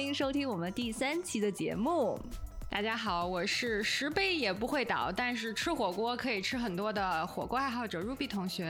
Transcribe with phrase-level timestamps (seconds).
[0.00, 2.18] 欢迎收听我们第三期的节目。
[2.70, 8.64] 大家好，我是十杯也不会倒，但是吃火锅可以吃很多的火锅爱好者 Ruby 同学。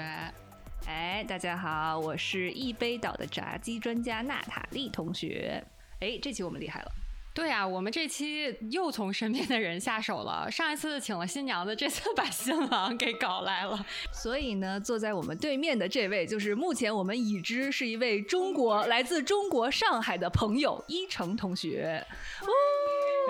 [0.89, 5.65] 哎，大家好，我是一杯倒的炸鸡专家娜塔莉同学。
[6.01, 6.91] 哎，这期我们厉害了。
[7.33, 10.51] 对啊，我们这期又从身边的人下手了。
[10.51, 13.87] 上一次请了新娘子，这次把新郎给搞来了。
[14.13, 22.05] 所以呢，坐在我们对面的这位，就是目前我们已知是一位中国来自中国上海的朋友一成同学。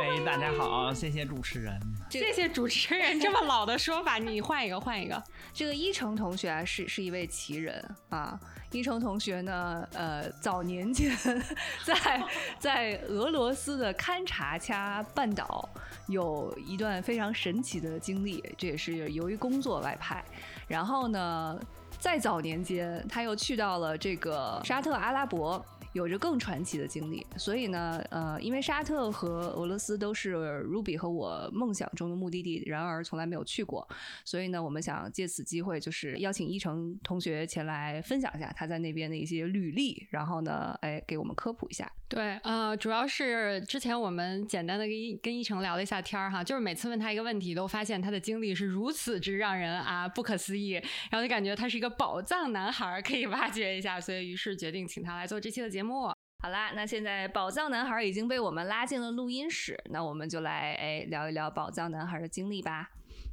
[0.01, 1.79] 哎，大家好，谢谢主持人。
[2.09, 5.23] 谢谢主持人这么老的说法，你换一个，换一个。
[5.53, 8.41] 这个一成同学啊，是是一位奇人啊。
[8.73, 11.11] 一成同学呢，呃，早年间
[11.85, 12.23] 在
[12.59, 15.69] 在俄罗斯的勘察加半岛
[16.07, 20.25] 有一段非常神奇的经历，这也是由于工作外派。
[20.69, 21.59] 然后呢，
[21.99, 25.65] 在早年间他又去到了这个沙特阿拉伯。
[25.93, 33.87] 有着更传奇的经历，所以呢，呃，因为沙特和俄罗斯都是 Ruby 和我梦想中的目的地，然而从来没有去过，
[34.25, 41.91] 所以呢，我们想借此机会，就是邀请一成同学前来分享一下他在那边的一些履历，然后呢，哎，给我们科普一下。
[42.09, 50.73] 对，呃，主要是之前我们简单的跟一跟一成聊了一下天儿哈，就是每次问他一个问题，都发现他的经历是如此之让人啊不可思议，
[51.11, 55.80] 然后就感觉他是一个宝藏男孩，可以挖掘一下，所以于是决定请他来做这期的节。
[55.81, 56.09] 节目
[56.43, 62.91] 好啦，那现在宝藏男孩已经被我们拉进了录音室，那我们就来哎聊一聊宝藏男孩的经历吧。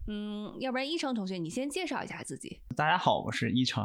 [0.07, 2.61] 嗯，要不然一成同学你先介绍一下自己。
[2.73, 3.83] 大家好，我是一成，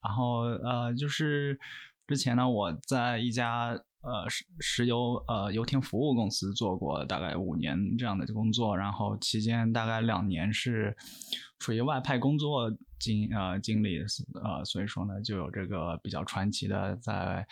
[0.00, 1.58] 然后呃就是
[2.06, 3.70] 之前呢我在一家
[4.02, 10.96] 呃石石油呃油田服务公司做过大概五年这样的工作，然后期间大概两年是
[11.58, 13.98] 属于外派工作经呃经历
[14.40, 17.44] 呃，所以说呢就有这个比较传奇的在。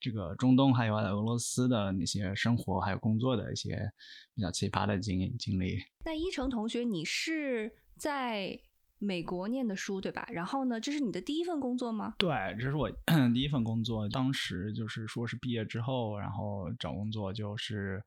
[0.00, 3.90] 这个中东还有俄罗斯的那些生活还有工作的一些
[4.34, 5.78] 比较奇葩的经经历。
[6.04, 8.60] 那一成同学，你是在？
[8.98, 10.26] 美国念的书对吧？
[10.32, 12.14] 然后呢，这是你的第一份工作吗？
[12.18, 12.90] 对，这是我
[13.32, 14.08] 第一份工作。
[14.08, 18.02] 当时就是说是毕业之后，然后找工作就是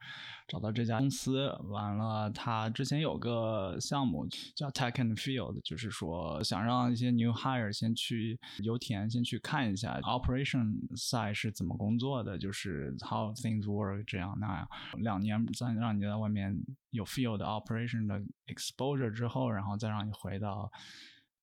[0.47, 1.49] 找到这家公司。
[1.69, 14.67] 完了，他之前有个项目叫 Tech and Field，就是说想让一些 new hire 先去油田先去看一下 operation side 是怎么工作的，就是 how things work 这样那样。
[14.97, 16.53] 两年再让你在外面
[16.91, 20.71] 有 field operation 的 exposure 之后，然后再让你回到。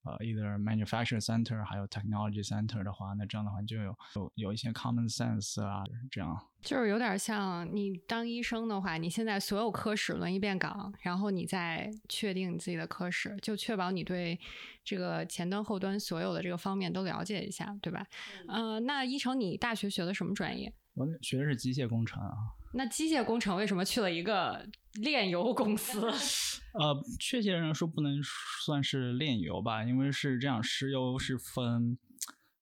[0.04, 14.38] 呃，either manufacturing center 还有 technology center 的话，那这样的话就有有有一些 common sense 啊，这样就是有点像你当医生的话，你现在所有科室轮一遍岗，然后你再确定你自己的科室，就确保你对
[14.84, 18.06] 这个前端后端所有的这个方面都了解一下，对吧？
[18.46, 20.72] 呃，那一成，你大学学的什么专业？
[20.94, 22.54] 我学的是机械工程啊。
[22.72, 26.10] 那机械工程为什么去了一个炼油公司？
[26.78, 28.20] 呃，确切的说不能
[28.64, 31.98] 算是炼油吧，因为是这样，石油是分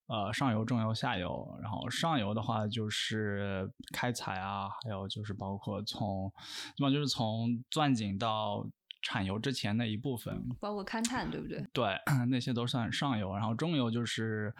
[0.06, 1.59] 呃上游、中游、下游。
[1.61, 6.33] 然后上游的话就是开采啊，还有就是包括从，
[6.77, 8.67] 基本上就是从钻井到。
[9.09, 11.65] 产油之前的一部分，包括勘探，对不对？
[11.72, 11.97] 对，
[12.28, 13.33] 那些都算上游。
[13.37, 14.53] 然后中游就是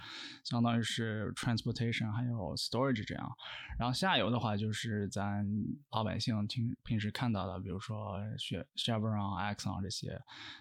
[0.45, 3.29] 相当于是 transportation 还有 storage 这样。
[3.77, 5.45] 然后下游的话，就是咱
[5.91, 8.21] 老百姓平平时看到的，比如说
[8.77, 10.17] Chevron、Exxon 这些，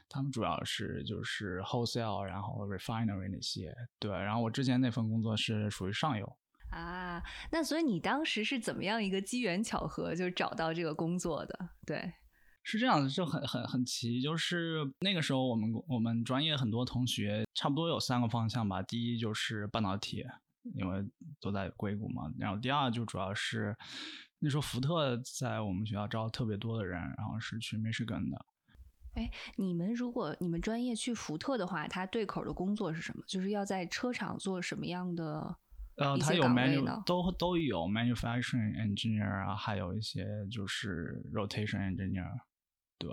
[0.09, 3.71] 他们主要是就是 wholesale，然后 refinery 那些。
[3.99, 6.37] 对，然后我之前那份工作是属于上游。
[6.71, 7.21] 啊，
[7.51, 11.69] 那所以你当时是怎么样一个机缘巧合就找到这个工作的？
[11.85, 12.11] 对。
[12.67, 18.81] 是这样的，就很很很奇，就是那个时候我们我们专业很多同学差不多有三个方向吧。
[18.81, 20.25] 第一就是半导体，
[20.73, 21.05] 因为
[21.39, 22.23] 都在硅谷嘛。
[22.39, 23.77] 然后第二就主要是
[24.39, 28.45] 那时候福特在我们学校招特别多的人，然后是去 Michigan 的。
[29.13, 33.23] 哎，你们如果你们专业去福特的话，它对口的工作是什么？
[33.27, 35.55] 就是要在车厂做什么样的？
[35.97, 42.27] 呃，它有 manu 都都有 manufacturing engineer 啊，还有一些就是 rotation engineer。
[42.97, 43.09] 对，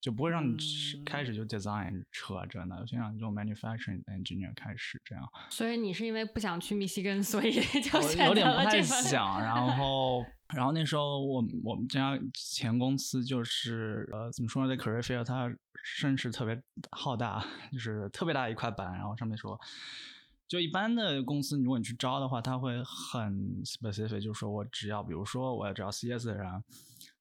[0.00, 0.56] 就不会让你
[1.04, 5.24] 开始就 design 车真的，先让你做 manufacturing engineer 开始这样。
[5.50, 9.40] 所以你是因为不想去密西根，所以就有点不太想。
[9.40, 10.24] 然后，
[10.54, 16.60] 然后那时候我我们家前公司就是呃，怎么说呢，在 career fair 它声势特别
[16.90, 19.58] 浩大，就是特别大一块板，然后上面说，
[20.48, 26.64] 就一般的公司，如果你去招的话，他会很 specific，就是说我只要，比如说我要招 CS 的人。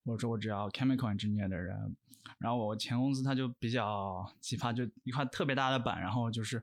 [0.10, 1.96] 我说我只要 chemical engineer 的人，
[2.40, 6.62] 然后我前公司他就比较奇葩，就一块特别大的板，然后就是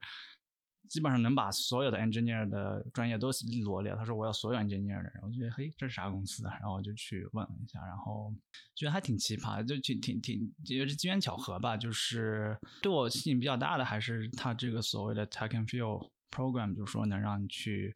[0.88, 3.30] 基本上能把所有的 engineer 的专业都
[3.64, 3.94] 罗列。
[3.96, 6.54] 他说我要所有 engineer 的人，我觉得嘿，这是啥公司啊？
[6.60, 8.32] 然后我就去问了一下，然后
[8.74, 11.76] 觉得还挺奇葩，就挺挺挺，也是机缘巧合吧。
[11.76, 17.92] 就是对我吸引比较大的还是他这个所谓的 tech and field program，就是说能让你去，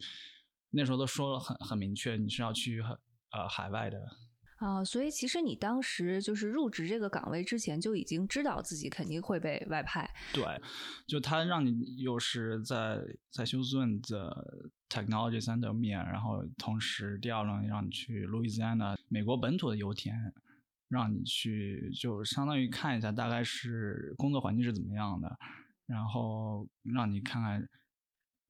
[0.70, 2.82] 那时候都说了很很明确，你是要去
[3.31, 4.05] 呃海外的。
[4.60, 10.08] 啊，所以其实你当时就是入职这个岗位之前就已经知道自己肯定会被外派。
[10.34, 10.44] 对，
[11.06, 20.14] 就他让你又是在在休斯顿的 Technology Center 面，然后同时第二轮让你去 Louisiana 美国本土的油田，
[20.88, 25.38] 让你去就相当于看一下大概是工作环境是怎么样的，
[25.86, 27.66] 然后让你看看。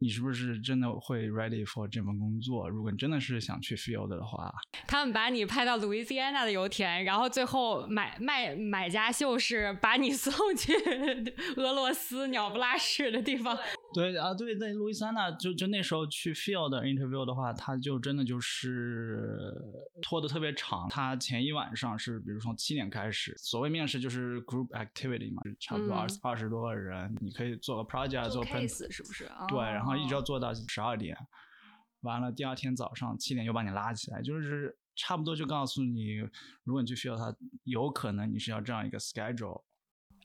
[0.03, 2.67] 你是不是真的会 ready for 这份工作？
[2.69, 4.51] 如果你真的是想去 field 的话，
[4.87, 10.73] 他们把你派到 Louisiana 的油田，然后最后买卖买家秀是把你送去
[11.57, 13.59] 俄罗斯鸟不拉屎的地方。
[13.93, 19.53] 对啊，对，在路易斯安那，就就那时候去 field interview 的话，他就真的就是
[20.01, 20.89] 拖得特别长。
[20.89, 29.25] 他前一晚上是，比如从七点开始，所谓面试就是 group activity 嘛，差不多二二十多个人，你可以做个 project，做 case 是不是？
[29.49, 31.17] 对，然后一直要做到十二点，
[32.03, 36.17] 完了第二天早上七点又把你拉起来，就是差不多就告诉你，
[36.63, 37.35] 如果你去 field，他
[37.65, 39.63] 有可能你是要这样一个 schedule。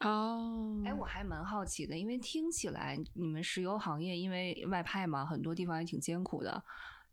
[0.01, 6.63] 哦，哎，我还蛮好奇的，因为听起来你们石油行业因为外派嘛，很多地方也挺艰苦的。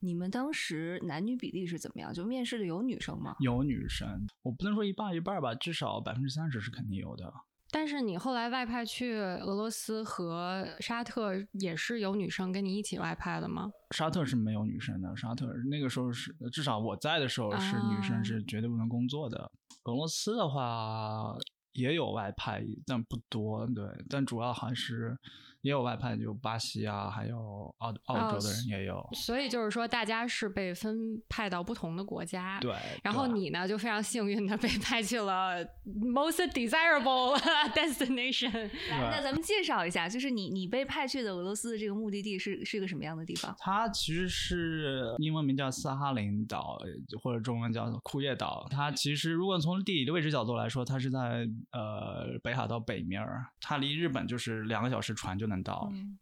[0.00, 2.12] 你们当时男女比例是怎么样？
[2.12, 3.36] 就面试的有女生吗？
[3.38, 7.32] 有女生，我不能说一半一半吧，至少百分之三十是肯定有的。
[7.70, 13.70] 但是你后来外派去俄罗斯和沙特也是有女生跟你一起外派的吗？
[13.92, 19.50] 沙特是没有女生的，沙特那个时候是至少我在的时候是女生是绝对不能工作的。
[19.84, 21.36] 俄罗斯的话。
[21.72, 25.18] 也有外派，但不多，对，但主要还是。
[25.62, 29.08] 也有外派，就巴西啊，还有澳澳洲的人也有。
[29.14, 32.58] 所以就是说，大家是被分派到不同的国家。
[32.60, 32.74] 对。
[33.02, 37.38] 然后你呢，就非常幸运的被派去了 most desirable
[37.74, 38.70] destination。
[38.90, 43.54] 那咱们介绍一下，就是你你被派去的俄罗斯的这个目的地是是一个什么样的地方？
[43.58, 46.78] 它其实是英文名叫萨哈林岛，
[47.22, 48.66] 或者中文叫库页岛。
[48.70, 55.90] 它其实如果从地理的位置角度来说，它是在呃北海道北面儿，它离日本就是两个小时船就能。
[55.92, 56.18] 嗯，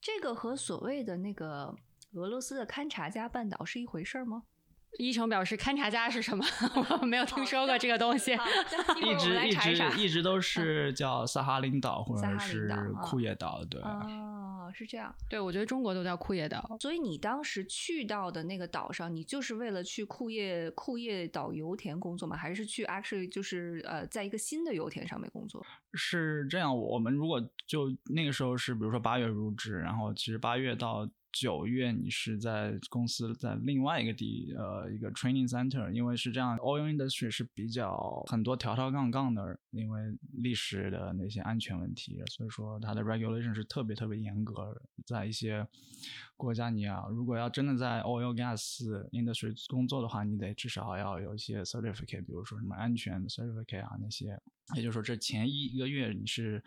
[0.00, 1.74] 这个和所谓的那个
[2.14, 4.44] 俄罗斯的勘察加半岛是一回事吗？
[4.98, 6.44] 一成表示勘察家是什么？
[7.00, 8.32] 我没有听说过这个东西。
[9.00, 13.80] 一直一直一直都是叫萨哈林岛或者是库页岛，对。
[14.72, 16.76] 是这样，对，我觉得中国都叫库页岛。
[16.80, 22.36] 所以你当时去到的那个岛上，你就是为了去库页库页岛油田工作吗？
[22.36, 25.64] 还是去 actually 就是呃，在一个新的油田上面工作？
[25.94, 31.08] 是这样，我们如果就那个时候是，比如说八月入职，然后其实八月到。
[31.32, 40.00] 九月你是在公司在另外一个地呃一个 training center，因为是这样，oil industry 是比较很多条条杠杠的，因为
[40.32, 44.80] 历史的那些安全问题，所以说它的 regulation 是特别特别严格。
[45.06, 45.66] 在一些
[46.36, 48.82] 国家，你啊如果要真的在 oil gas
[49.12, 54.40] industry 工作的话，你得至少要有一些 certificate，比如说什么安全 certificate 啊那些。
[54.74, 56.62] 也就是说，这前一个月你是。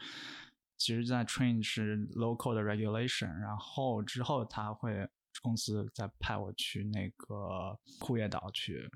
[0.84, 5.08] 其实，在 train 是 local 的 regulation，然后之后他会
[5.42, 8.90] 公司再派我去那个库页岛去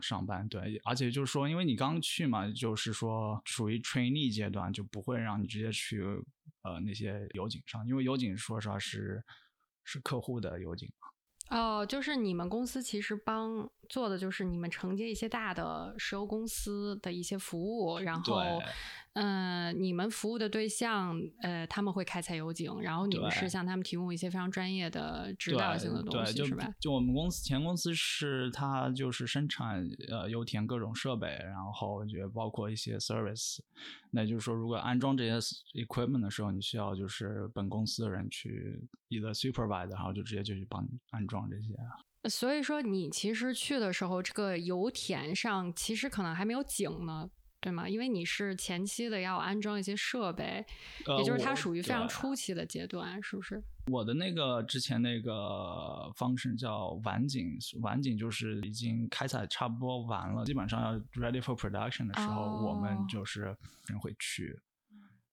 [0.00, 0.48] 上班。
[0.48, 6.00] 对，而且就是说，因为你刚去嘛，就是说属于 trainee 阶段，就不会让你直接去
[6.62, 9.20] 呃那些油井上，因为油井说实话是
[9.82, 18.58] 是客户的油井嘛哦，就是你们公司其实帮做的就是你们承接一些大的石油公司的一些服务，然后。
[19.14, 26.72] 嗯，你们服务的对象，呃，他们会开采油井，然后你们是向他们提供一些非常专业的指导性的东西，是吧？
[26.78, 33.58] 就我们公司前公司是它就是生产呃油田各种设备，然后也包括一些 service。
[34.12, 35.40] 那就是说，如果安装这些
[35.74, 41.74] equipment 的时候，你需要就是本公司的人去一个 supervise，然后就直接就去帮你安装这些。
[42.28, 47.30] 所以说，你其实去的时候，这个油田上其实可能还没有井呢。
[47.62, 47.86] 对吗？
[47.86, 50.64] 因为你是前期的要安装一些设备，
[51.18, 53.62] 也就是它属于非常初期的阶段，是不是？
[53.88, 63.54] 我的那个之前那个方式叫晚景，晚景就是已经开采差不多完了，基本上要 ready for production 的时候，我们就是
[63.88, 64.58] 人会去。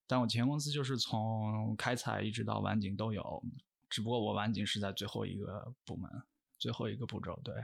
[0.06, 3.42] 但我前公司就是从开采一直到晚景都有，
[3.88, 6.10] 只不过我晚景是在最后一个部门，
[6.58, 7.38] 最后一个步骤。
[7.44, 7.54] 对。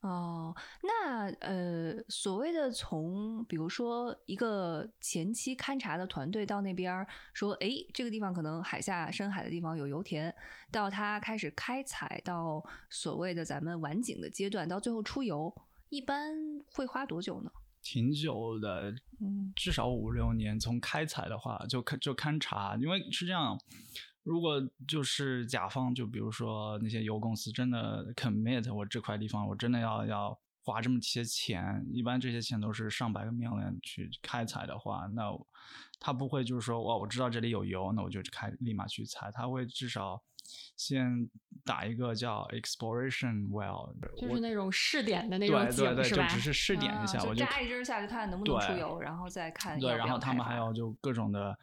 [0.00, 0.54] 哦，
[0.84, 7.04] 那呃，所谓的从比如说一个前期勘察的团队到那边儿
[7.34, 10.32] 说，哎，这个地方可能海下深海的地方有油田，
[10.70, 15.52] 到它开始开采，到所谓的咱们完景的阶段，到最后出油，
[15.88, 16.32] 一般
[16.72, 17.50] 会花多久呢？
[17.82, 20.60] 挺久的，嗯至少五六年。
[20.60, 23.58] 从开采的话，就勘就勘察，因为是这样。
[24.28, 35.32] 如果就是甲方，就比如说那些油公司真的 commit 我这块地方，我真的要要花这么些钱，一般这些钱都是上百个 million 去开采的话，那
[35.98, 40.22] 他不会就是说哇，我知道这里有油，那我就开立马去采，他会至少
[40.76, 41.26] 先
[41.64, 46.10] 打一个叫 exploration well，就是那种试点的那种井对对，对？
[46.10, 51.58] 就只是试点一下，啊我就扎一针下去看能不能出油，然后再看对，然后他们还有就各种的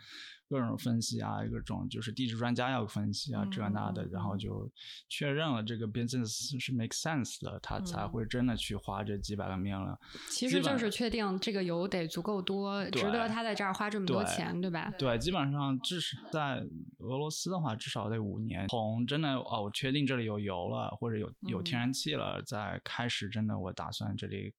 [0.47, 4.71] 各种分析啊，各种就是地质专家要分析啊，这那的，然后嗯就
[5.09, 9.97] 确认了这个 business 是 make sense 的，他才嗯会真的去花这几百万 million。
[10.29, 14.93] 其实就是确定这个油得足够多，值得他在这儿花这么多钱，对吧？
[14.99, 16.63] 对，基本上至少在
[16.99, 18.67] 俄罗斯的话，至少得五年。
[18.67, 24.53] 从真的哦，我确定这里有油了，或者有有天嗯然气了，再开始真的我打算这里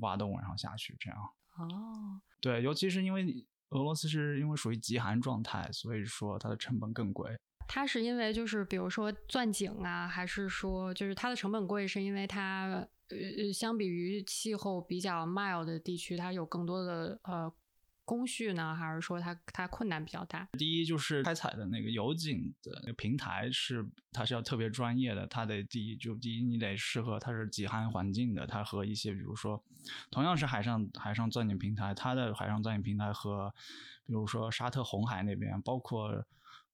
[0.00, 1.18] 挖洞然后下去这样。
[1.58, 7.36] 哦，对，尤其是因为俄罗斯是因为属于极寒状态，所以说它的成本更贵。
[7.68, 17.52] 它是因为就是比如说钻井啊，还是说就是它的成本贵，是因为它呃相比于气候比较 mild 的地区，它有更多的呃
[18.06, 20.48] 工序呢，还是说它它困难比较大？
[20.52, 29.62] 第一就是开采的那个油井的那个平台是它是要特别专业的，它得第一就第一你得适合它是极寒环境的，它和一些比如说
[30.10, 33.52] 同样是海上海上钻井平台，它的海上钻井平台和
[34.06, 36.24] 比如说沙特红海那边，包括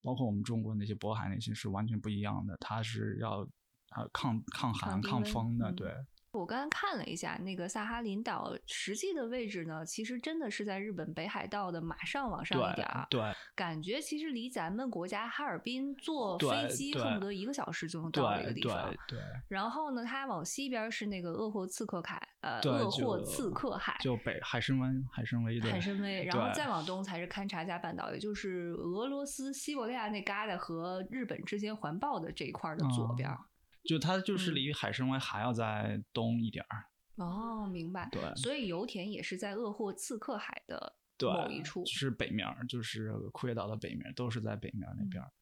[0.03, 3.41] 包括我们中国那些渤海那些是完全不一样的，它是要
[3.89, 5.95] 啊抗抗寒抗风的，嗯对。
[6.33, 13.21] 我刚刚看了一下那个萨哈林岛实际的位置呢，其实真的是在日本北海道的马上往上一点儿，对
[13.55, 19.19] 感觉其实离咱们国家哈尔滨坐飞机恨不得一个小时就能到的一个地方对。
[19.19, 33.39] 对，然后呢，它往西边是那个鄂霍次克海，呃，鄂霍次克海，就北海参崴海参崴的海参崴，然后再往东才是勘察加半岛，也就是俄罗斯西伯利亚那旮瘩和日本之间环抱的这一块儿的左边儿。
[33.85, 36.87] 就它就是嗯离海参崴还要再东一点儿，
[37.17, 38.09] 哦，明白。
[38.13, 41.85] 对所以油田也是在鄂霍次克海的，某一处。
[41.85, 45.33] 是北面儿，就是库页岛的北面，都是在北面那边儿。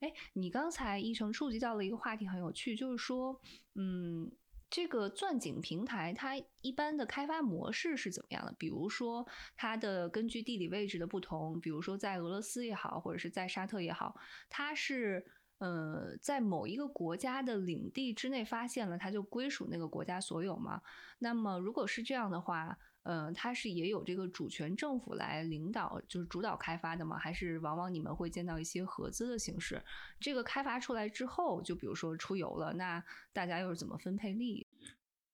[0.00, 3.40] 哎，你刚才一成触及到了一个话题，很有趣，就是说，
[3.74, 4.30] 嗯，
[4.70, 8.54] 这个钻井平台它一般的开发模式是怎么样的？
[8.58, 14.14] 比如说，它的根据地理位置的不同，比如说在俄罗斯也好，或者是在沙特也好，
[14.48, 15.26] 它是。
[15.60, 20.80] 呃，在某一个国家的领地之内发现了，它就归属那个国家所有吗？
[21.18, 27.18] 那么如果是这样的话，呃，它是也有这个主权政府来领导，就是主导开发的吗？
[27.18, 29.82] 还是往往你们会见到一些合资的形式？
[30.18, 34.66] 这个开发出来之后，就比如说出油了，那大家又是怎么分配利益？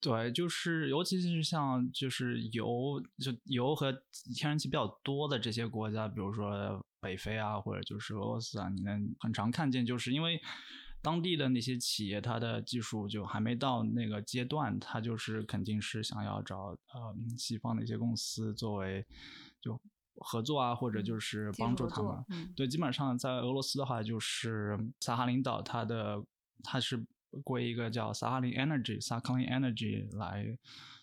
[0.00, 3.90] 对，就是尤其是像就是油，就油和
[4.34, 10.40] 天然气比较多的这些国家，比如说北非啊，或者就是俄罗斯啊，你能很常看见，就是因为
[11.02, 19.04] 当地的那些企业，它的技术就还没到那个阶段，它就是肯定是想要找呃西方的一些公司作为
[19.60, 19.80] 就
[20.18, 22.24] 合作啊，或者就是帮助他们
[22.54, 26.22] 对，基本上在俄罗斯的话，就是萨哈林岛，它的
[26.62, 27.04] 它是
[27.42, 30.46] 归一个叫萨哈林 Energy 萨康林 Energy 来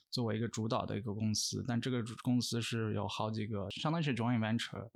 [0.10, 4.90] 作为一个主导的一个公司，但这个主公司是有好几个，相当于是 joint venture。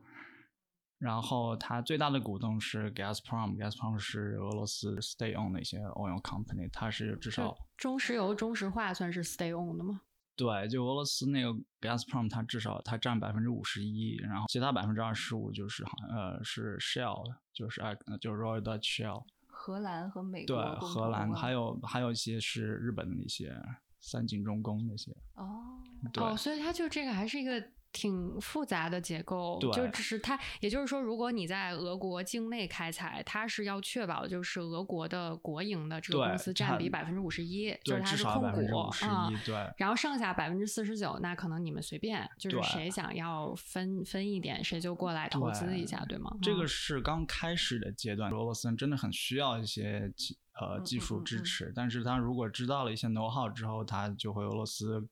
[1.00, 10.02] 然后它最大的股东是 Gazprom，Gazprom 是俄罗斯 state owned 的一些 oil company，它是至少中石油、中石化算是 stay on 的吗？
[10.36, 11.50] 对，就俄罗斯那个
[11.82, 19.24] Gazprom，它至少它占百分之五十一，然后其他百分之二十五就是好像呃是 Shell，就是呃就是 Royal Dutch Shell，
[19.68, 23.54] 荷兰和美对国，对荷兰还有还有一些是日本的那些
[24.00, 25.84] 三井重工那些，哦，
[26.16, 39.32] 哦，所以它就这个还是一个挺复杂的结构，就对只是它，也就是说，如果你在俄国境内开采，它是要确保就是俄国的国营的这个公司占比百分之五十一，就，是它是控股啊。
[39.78, 46.32] 然后剩下百分之四十九，那可能你们随便，就是谁想要分分一点，谁就过来投资一下，对吗？
[46.42, 55.08] 这个嗯是刚开始的阶段，俄罗斯人真的很需要一些技呃嗯技术嗯嗯嗯支持，但是他如果知道了一些 know how 之后，他就会俄罗斯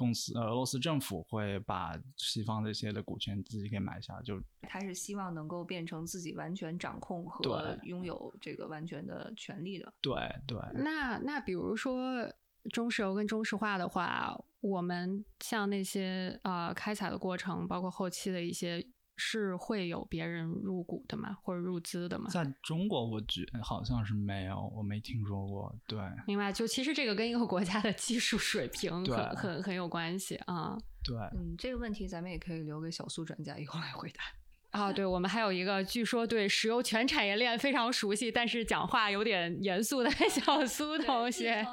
[0.00, 9.92] 公司呃俄罗斯政府会把西方这些的股权自己给买下，就他是希望能够变成自己完全掌控和拥有这个完全的权利的。
[10.00, 10.14] 对
[10.46, 12.26] 对那那比如说，
[12.70, 18.82] 中石油跟中石化的话，我们像那些呃开采的过程，包括后期的一些，
[19.20, 21.36] 是会有别人入股的吗？
[21.42, 22.30] 或者入资的吗？
[22.30, 25.78] 在中国，我觉好像是没有，我没听说过。
[25.86, 26.50] 对，明白。
[26.50, 30.78] 就其实这个跟一个国家的技术水平 很很很有关系啊。
[31.04, 34.22] 对，嗯，这个问题咱们也可以留给小苏专家以后来回答。
[34.70, 41.66] 啊，对，我们还有一个据说对石油全产业链非常熟悉，但是讲话有点严肃的 小苏同学。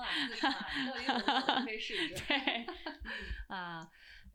[1.63, 2.15] 可以试一试。
[2.27, 2.65] 对，
[3.49, 3.87] 啊，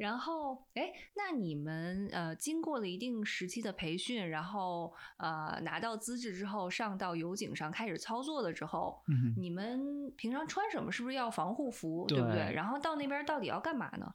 [0.02, 10.90] 然后哎，那你们呃经过了一定时期的培训，然后呃拿到资质之后，上到油井上开始操作了之后，嗯你们平常穿什么？
[10.90, 12.52] 是不是要防护服，对不对？
[12.52, 14.12] 然后到那边到底要干嘛呢？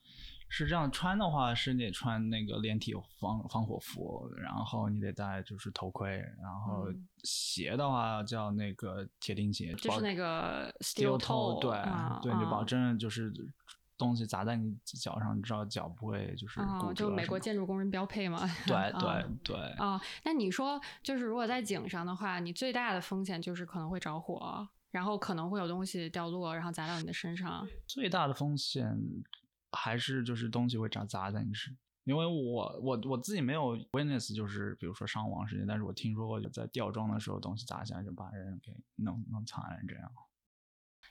[0.50, 6.10] 是这样，穿的话是得穿那个连体防防火服，然后你得戴就是头盔，
[6.42, 13.32] 然后嗯鞋的话叫那个铁钉鞋，就是那个 steel toe，对、啊对，你就保啊证就是
[13.98, 18.40] 东西砸在你脚上，你知道脚不会就是啊，骨折就美国建筑工人标配嘛。
[18.68, 27.68] 对啊对对，啊，那你说，就是如果在井上的话，你最大的风险就是可能会着火，然后可能会有东西掉落，然后砸到你的身上。
[27.88, 28.98] 最大的风险
[29.72, 31.76] 还是就是东西会砸砸在你身。
[32.04, 40.10] 因为我我我自己没有 witness，就是比如说伤亡事件，但是我听说过，就在吊装的时候东西砸下来就把人给弄弄残了这样。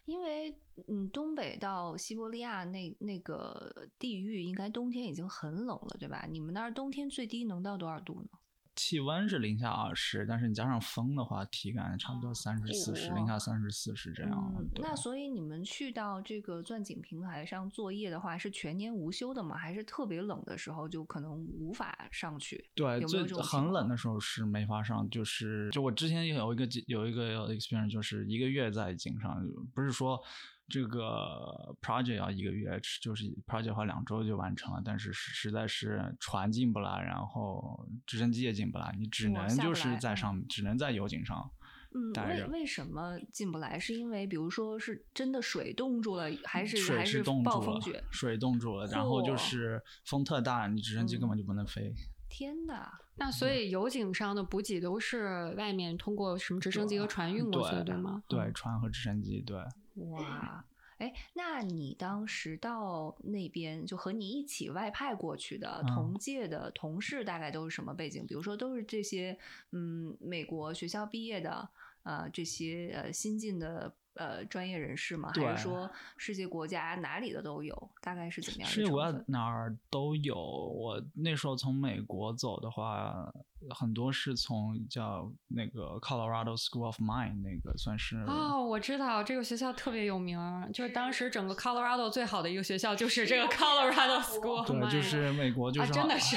[0.07, 0.57] 因为
[0.89, 6.27] 嗯，东北到西伯利亚那那个地域，应该冬天已经很冷了，对吧？
[6.31, 8.29] 你们那儿冬天最低能到多少度呢？
[8.77, 14.55] 气温是零下二十，但是你加上风的话，体感差不多三十四十，零下三十四十这样。
[14.59, 19.57] 嗯，那所以你们去到这个钻井平台上作业的话，是全年无休的吗？
[19.57, 22.65] 还是特别冷的时候就可能无法上去？
[22.75, 29.43] 对，最有没有这种很冷的时候是没法上，就是就我之前有一个有一个 experience，就是一个月在井上，
[29.75, 30.21] 不是说
[30.69, 41.51] 这个 project 要一个月，就是 project 的话两周就完成了，但是实实在是船进不来，然后直升机也进不来，你只能就是在上，只能在油井上。
[41.95, 43.79] 嗯，为待着为什么进不来？
[43.79, 51.95] 是因为比如说是真的水冻住了，还是水还是冻住了暴风雪？，水冻住了，然后就是风特大，你直升机根嗯本就不能飞。
[52.29, 52.91] 天呐！
[53.19, 58.23] 那所以油井上的补给都是外面通过什么直升机和船运过去的，对吗？
[58.29, 59.57] 对，嗯船和直升机，对。
[59.97, 60.65] 哇，
[60.99, 68.27] 哎，那你当时到那边就和你一起外派过去的嗯同届的同事大概都是什么背景？
[68.27, 69.39] 比如说都是这些
[69.73, 71.69] 嗯美国学校毕业的
[72.03, 75.31] 呃这些呃新进的呃专业人士吗？
[75.35, 77.91] 还是说世界国家哪里的都有？
[78.01, 79.13] 大概是怎么样世界国？
[79.13, 80.37] 家哪儿都有。
[80.37, 83.33] 我那时候从美国走的话，
[83.71, 90.39] 很多是从叫那个 Colorado School of Mine 那个算是哦，我知道这个学校特别有名，
[90.73, 96.37] 就是当时整个 Colorado 最好的一个学校就是这个 Colorado School of 对，就是美国就是好、啊真的是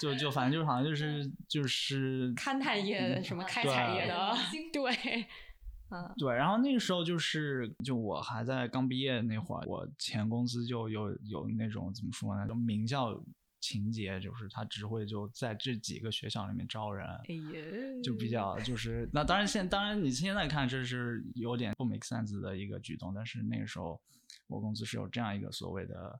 [0.00, 4.34] 对，就就反正就是好像就是就是勘探业的什么开采业的，
[4.72, 5.26] 对，
[5.92, 6.12] 嗯。
[6.16, 13.22] 对，然后那个时候就是，就我还在刚毕业那会儿，我前公司就有有那种怎么说呢，就名校
[13.60, 18.58] 情节，就是他只会就在这几个学校里面招人，哎呀，就比较。
[18.60, 24.00] 就是那当然现当然你现在看这是有点不 make sense 的一个举动，但是那个时候
[24.48, 26.18] 我公司是有这样一个所谓的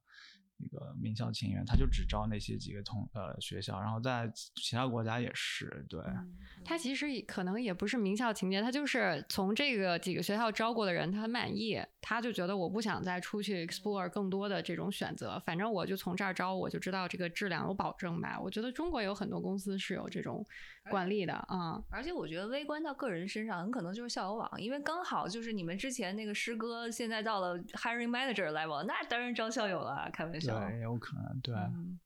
[0.62, 6.00] 一个名校情缘，他就只招那些几个同呃学校，然后在其他国家也是对。
[6.00, 18.38] 嗯他其实也可能也不是名校情节，他就是从这个几个学校招过的人，他满意，他就觉得我不想再出去 explore 更多的这种选择，反正我就从这儿招，我就知道这个质量有保证吧。
[18.40, 20.46] 我觉得中国有很多公司是有这种
[20.90, 30.58] 惯例的啊、而且我觉得微观到个人身上，很可能就是校友网，因为刚好就是你们之前那个师哥，现在到了 hiring manager level，那当然招校友了，开玩笑。
[30.58, 31.54] 对，有可能对。
[31.54, 31.98] 嗯，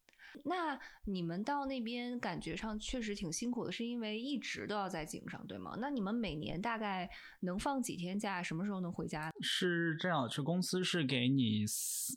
[0.44, 5.74] 那你们到那边感觉上确实挺辛苦的，是因为一直都要在井上，对吗？
[5.80, 7.08] 那你们每年大概
[7.40, 8.42] 能放几天假？
[8.42, 9.30] 什么时候能回家？
[9.40, 11.64] 是这样，是公司是给你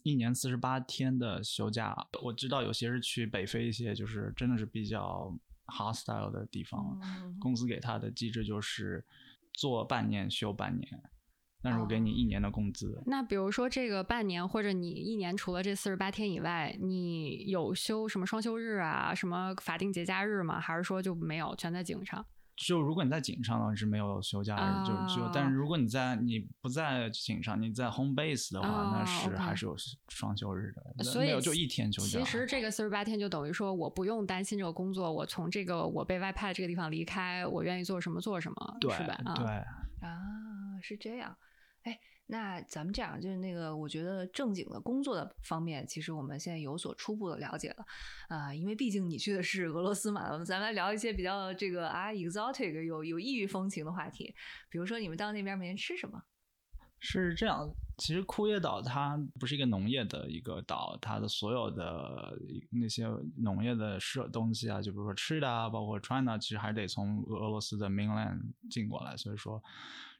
[0.03, 1.95] 一年四十八天的休假。
[2.21, 5.33] 我知道有些是去北非一些，就是真的是比较
[5.69, 9.05] hostile 的地方，嗯公司给他的机制就是
[9.53, 11.01] 做半年休半年，
[11.61, 13.01] 但是我给你哦一年的工资。
[13.05, 20.59] 那比如说这个半年或者你一年，除了这四十八天以外，你有休什么双休日啊，什么法定节假日吗？
[20.59, 22.25] 还是说就没有，全在井上？
[22.67, 29.73] 就如果你在井上的话是没有休假日，就就啊但是如果你在你不在井上，你在 home base 的话，啊那是还是有
[30.09, 32.19] 双休日的，所以没有就一天休假。
[32.19, 39.21] 其实这个四十八天就等于说，我不用担心这个工作，我从这个我被外派这个地方离开，我愿意做什么做什么，对是吧？
[39.23, 39.45] 啊、对，
[40.05, 40.17] 啊，
[40.81, 41.33] 是这样。
[41.83, 41.97] 哎，
[42.31, 47.85] 那咱们这样，就是那个，我觉得正经的工作的方面，其实我们现在有所初步的了解了，
[48.27, 54.31] 啊，因为毕竟你去的是俄罗斯嘛，咱们来聊一些比较这个啊 exotic 有有异域风情的话题，
[54.69, 56.21] 比如说你们到那边每天吃什么？
[56.99, 62.37] 是这样，其实库页岛它不是一个农业的一个岛，它的所有的
[62.69, 68.39] 那些农业的设东西啊，就比如说吃的啊，包括穿的，其实还得从俄罗斯的 mainland
[68.69, 69.59] 进过来，所以说。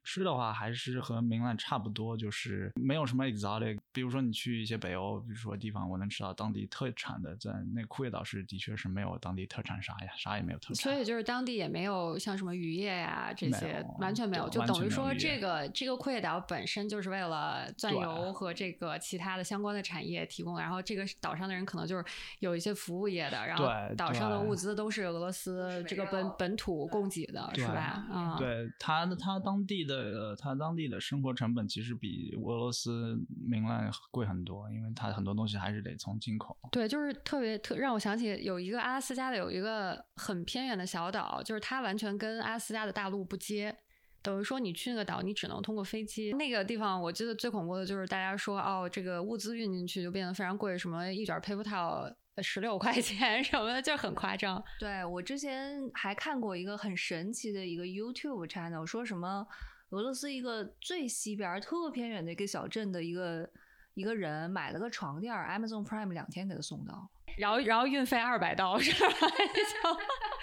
[0.10, 3.78] 吃的话还是和明兰差不多，就是没有什么 exotic。
[3.92, 10.76] 比如说你去一些北欧，比如说地方，我能吃到当地特产的，在那库页岛是的确是没有当地特产啥呀，啥也没有特产。
[10.78, 20.58] 所以就是当地也没有像什么渔业呀这些，完全没有，就等于说这个这个库页岛本身就是为了钻油和这个其他的相关的产业提供。
[20.58, 22.04] 然后这个岛上的人可能就是
[22.40, 28.08] 有一些服务业的，然后岛上的物资都是俄罗斯这个本本土供给的，是吧？
[28.12, 29.86] 嗯，对他他当地。
[29.90, 29.99] 的
[30.38, 36.58] 他当地的生活成本其实比俄罗斯明兰贵很多，因为它很多东西还是得从进口。
[36.72, 43.76] 对，就是特别特让我想起有一个阿拉斯加的有一个很偏远的小岛，就是它完全跟阿拉斯加的大陆不接，
[44.22, 46.32] 等于说你去那个岛你只能通过飞机。
[46.34, 52.06] 那个地方我记得最恐怖的就是大家说哦，这个物资运进去就变得非常贵，什么一卷配布套
[52.42, 54.64] 十六块钱什么的，就很夸张。
[54.80, 59.46] 对我之前还看过一个很神奇的一个 YouTube channel，说什么。
[59.90, 63.50] 俄罗斯一个最西边、特偏远的一个小镇的一个
[63.96, 69.10] 一个人买了个床垫，Amazon Prime 两天给他送到，然后然后运费二百刀是吧？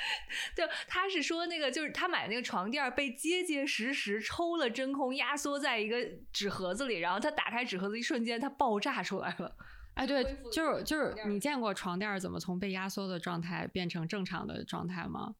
[0.54, 5.96] 就他是说那个就是他买那个床垫被结结实实抽了真空，压缩在一个
[6.32, 9.56] 纸盒子里，然后他打开纸盒子一瞬间，它爆炸出来了。
[9.94, 15.34] 哎，对，就是就是你见过床垫怎么从被压缩的状态变成正常的状态吗？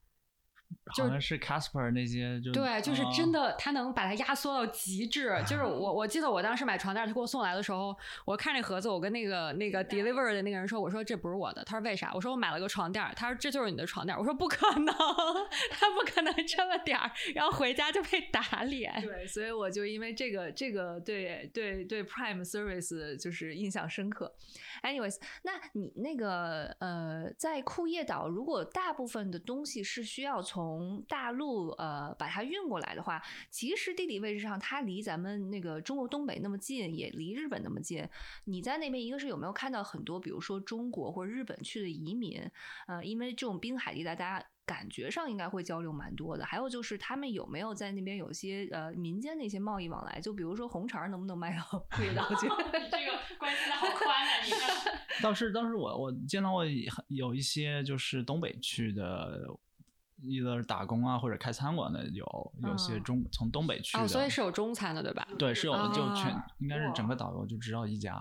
[0.86, 5.36] 好像是 Casper 那些，就对，就是真的，他能把它压缩到极致。
[5.46, 11.64] 就是我， 我记得我当时买床垫，他给我送来的时候，我看这盒子，我跟那个那个 deliver 的那个人说，我说这不是我的。
[11.64, 12.12] 他说为啥？
[12.14, 13.04] 我说我买了个床垫。
[13.16, 14.16] 他说这就是你的床垫。
[14.16, 14.94] 我说不可能，
[15.70, 18.92] 他不可能这么点儿，然后回家就被打脸。
[19.02, 24.32] 对，所以我就因为这个这个对对对 Prime Service 就是印象深刻。
[24.82, 38.06] Anyways，那你那个呃，在库页岛，如果大部分的东西是需要从大陆呃把它运过来的话，其实地理位置上它离咱们那个中国东北那么近，也离日本那么近。
[38.44, 42.42] 你在那边一个是有没有看到很多，比如说中国或者日本去的移民？
[42.86, 44.46] 呃，因为这种滨海地带，大家。
[44.66, 50.20] 感觉上应该会交流蛮多的，还有就是他们有没有在那边有些呃民间的一些贸易往来？
[50.20, 52.48] 就比如说红肠能不能卖到 贵道去？
[52.90, 54.42] 这个关系的好宽啊！
[54.44, 56.64] 你看， 倒是倒是我我见到过
[57.08, 59.46] 有一些就是东北去的，
[60.22, 62.24] 一个打工啊或者开餐馆的有
[62.62, 65.26] 有些中从东北去的，所以是有中餐的对吧？
[65.38, 68.20] 对，是有就全应该是整个导游就只有一家。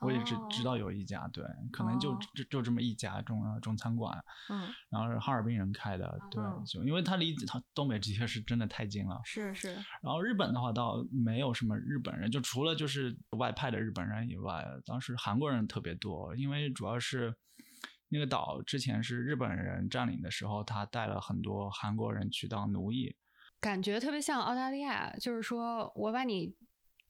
[0.00, 9.74] 我也只知道有一家，对，可能就就就这么一家中中餐馆，嗯，然后是哈尔滨人开的，对，就因为他离他东北的确是真的太近了，是是。
[10.02, 17.34] 然后日本的话倒没有什么日本人，就除了就是外派的日本人以外，当时韩国人特别多，因为主要是
[18.08, 23.14] 那个岛之前是日本人占领的时候，他带了很多韩国人去当奴役，
[23.60, 26.56] 感觉特别像澳大利亚，就是说我把你。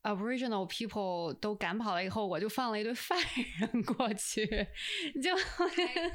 [0.02, 3.18] Aboriginal people 都赶跑了以后，我就放了一堆 犯
[3.58, 4.46] 人过去，
[5.22, 5.30] 就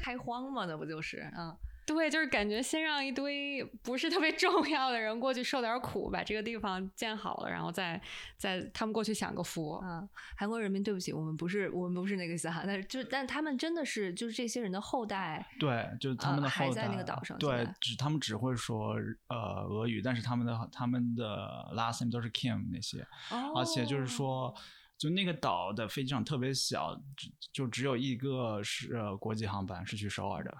[0.01, 1.55] 开荒嘛，那不就是嗯。
[1.85, 8.01] 对，就是感觉先让一堆不是特别重要的人过去受点苦，把这个地方建好了，然后再
[8.37, 9.79] 再他们过去享个福。
[9.83, 18.95] 嗯，韩国人民，对不起，我们不是我们不是那个意思哈，但是就但他们真的是就是这些人的后代，对，就是他们的还在那个岛上，对，只他们只会说
[19.27, 21.23] 呃俄语，但是他们的他们的
[21.75, 23.05] last name 都是 Kim 那些，
[23.55, 24.51] 而且就是说，
[24.97, 30.51] 就那个岛的飞机场特别小，只就只有一个是国际航班是去首尔的。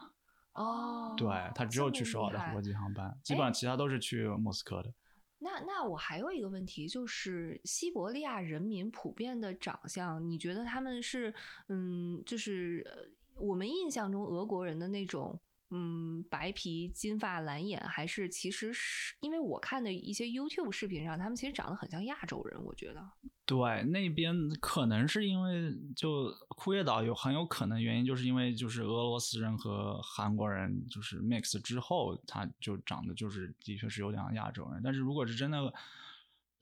[0.56, 4.94] 哦，对他只有去首尔的国际航班，基本上其他都是去莫斯科的。
[5.40, 11.34] 那那我还有一个问题，就是西伯利亚人民普遍的长相，你觉得他们是
[11.68, 15.40] 嗯，就是我们印象中俄国人的那种
[15.72, 23.04] 嗯白皮金发蓝眼，还是其实是因为我看的一些 YouTube 视频上，他们其实长得很像亚洲人，我觉得。
[23.46, 34.82] 对，那边可能是因为就库页岛有很有可能原因，就是因为就是俄罗斯人和韩国人就是 mix 之后，他就长得就是的确是有点像亚洲人。
[34.84, 35.72] 但是如果是真的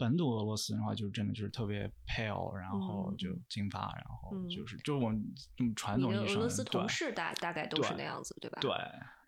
[0.04, 5.24] 本土俄罗斯人的话，就真的就是特别 pale，然后嗯就金发，然后嗯就是就是我们
[5.56, 8.58] 这么传统意义上的俄罗斯同事大大概都是那样子，对吧？
[8.60, 8.70] 对，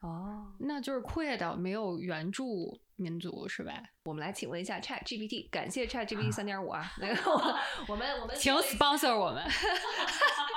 [0.01, 3.71] 哦，那就是库页岛没有原住民族是吧？
[4.03, 7.55] 我们来请问一下 Chat GPT，感谢 Chat GPT 三点五啊，那个我
[7.87, 9.41] 我们我们请 sponsor 我们。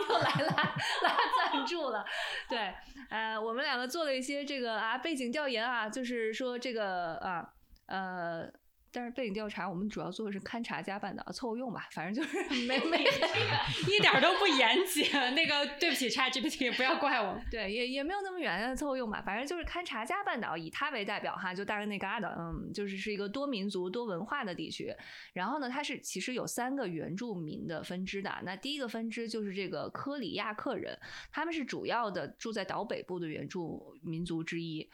[0.09, 0.57] 又来拉
[1.03, 1.17] 拉
[1.53, 2.05] 赞助了。
[2.49, 2.75] 对，
[3.11, 7.49] 呃，我们两个做了一些这个啊背景调研啊，就是说这个啊
[7.87, 8.51] 呃。
[8.91, 13.05] 但是背景调查，我们主要做的是勘察加半岛，凑合用吧，反正就是 没没
[13.87, 15.07] 一点都不严谨。
[15.35, 17.39] 那个，对不起，ChatGPT，不要怪我。
[17.51, 19.23] 对，也也没有那么远，凑合用吧。
[19.25, 24.95] 反正就是勘察加半岛，以它为代表哈，就大概那旮瘩，嗯，就是是一个多民族、多文化的地区。
[25.33, 28.35] 然后呢，它是其实有三个原住民的分支的。
[28.45, 30.99] 那第一个分支就是这个科里亚克人，
[31.31, 34.89] 他们是主要的住在岛北部的原住民族之一。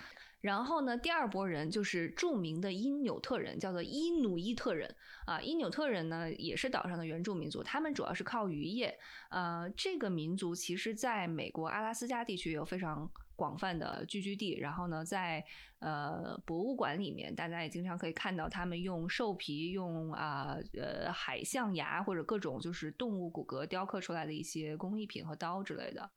[0.45, 5.41] 然后呢，第二波人就是著名的因纽特人，叫做伊努伊特人啊。
[5.41, 8.95] 因纽特人呢也是岛上的原住民族，他们主要是靠渔业。
[9.31, 14.59] 呃，这个民族其实在美国阿拉斯加地区有非常广泛的聚居地。
[14.59, 15.43] 然后呢，在
[15.79, 26.11] 呃博物馆里面，大家也经常可以看到他们用兽皮、用啊呃海象牙或者各种就是动物骨骼雕刻出来的一些工艺品和刀之类的。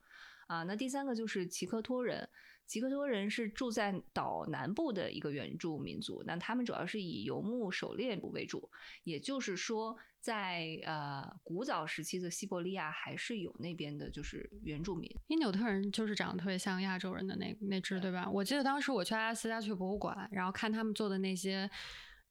[0.48, 2.28] 啊，那第三个就是奇科托人。
[2.68, 8.70] 奇科托人是住在岛南部的一个原住民族，那他们主要是以游牧狩猎为主，
[9.04, 15.10] 也就是说在，呃古早时期的西伯利亚还是有那边的就是原住民。
[15.28, 18.28] 因纽特人就是长得特别像亚洲人的那那只，对吧？
[18.30, 21.68] 我记得当时我去阿拉斯加去博物馆，然后看他们做的那些。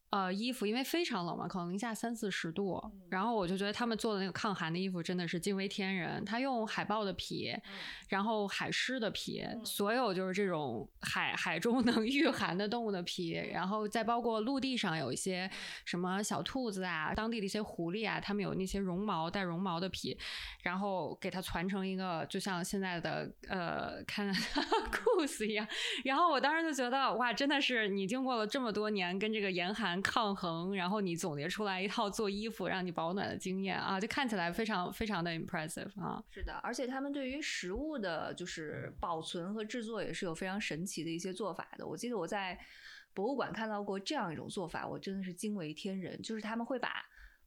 [0.10, 6.24] 呃，衣服因为非常冷嘛，可能零下三四十度，然后我就觉得他们做的那个抗寒的衣服真的是惊为天人。
[6.24, 7.54] 他用海豹的皮，
[8.08, 15.50] 然后海狮的皮，所有就是这种海海中能御寒的动物的皮，然后再包括陆地上有一些
[15.84, 20.18] 什么小兔子啊，当地的一些狐狸啊，他们有那些绒毛带绒毛的皮，
[20.64, 24.34] 然后给它攒成一个就像现在的呃看
[24.90, 25.68] Goose 一样。
[26.06, 36.24] 然后我当时就觉得哇，真的是你经过了这么多年跟这个严寒抗衡，然后你总结出来一套做衣服让你保暖的经验啊，就看起来非常非常的 impressive 啊。
[36.32, 41.88] 是的，而且他们对于食物的，就是保存和制作也是有非常神奇的一些做法的。
[41.88, 42.58] 我记得我在
[43.14, 46.90] 博物馆看到过这样一种做法，我真的是惊为天人，就是他们会把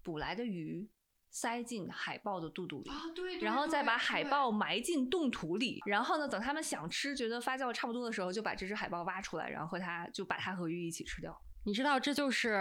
[0.02, 0.88] 捕来的鱼
[1.30, 2.90] 塞进海豹的肚肚里。
[3.14, 11.40] 对然后再把海豹埋进冻土里，然后呢，等他们想吃，觉得发酵差不多的时候，就把这只海豹挖出来，然后和它就把它和鱼一起吃掉。
[11.64, 12.58] 你知道这就是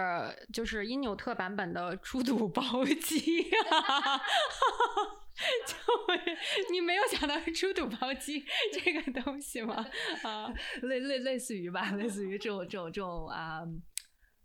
[0.52, 4.18] 就是因纽特版本的猪肚包鸡啊，
[5.66, 5.74] 就
[6.70, 9.86] 你没有想到猪肚包鸡这个东西吗？
[10.22, 13.62] 啊， 类类类似于吧，类似于这种这种这种啊、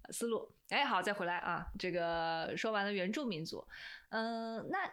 [0.09, 0.49] 思路。
[0.69, 3.63] 哎，好，再回来啊，这个说完了原住民族，
[4.09, 4.89] 嗯、那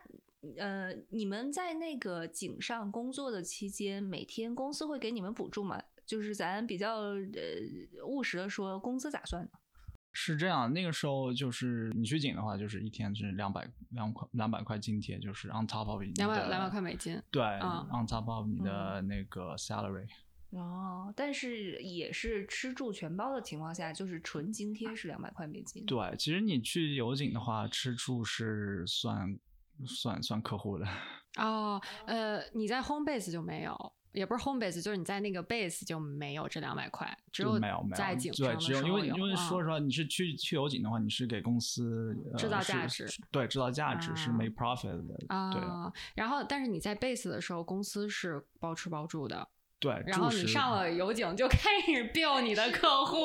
[0.58, 5.82] 呃，你们在那个井上工作的期间，每天公司会给你们补助吗？
[6.12, 9.48] 就是咱比较呃务实的说，工资咋算呢？
[10.12, 17.18] 是这样，那个时候就是你去景的话，就是一天是两百两块两百块津贴，就是 on top of 你两百的两百块美金。
[17.30, 20.06] 对、嗯 on top of 你的那个 salary。
[20.50, 25.86] 哦，但是也是吃住全包的情况下，就是纯津贴是两百块美金。
[25.86, 29.38] 对，其实你去油井的话，吃住是算
[29.86, 30.86] 算算客户的。
[31.40, 45.14] 哦，呃，你在 home base 就没有，也不是 home base，就是你在那个 base 就没有这两百块，只有没有在景对，上的只有因为因为啊说实话，你是去去油井的话，你是给公司、呃、制造价值对，制造价值是啊 make profit 的，
[45.52, 49.48] 对啊，然后但是你在 base 的时候，公司是包吃包住的，
[49.78, 50.02] 对。
[50.06, 53.24] 然后你上了油井就开始 bill 你的客户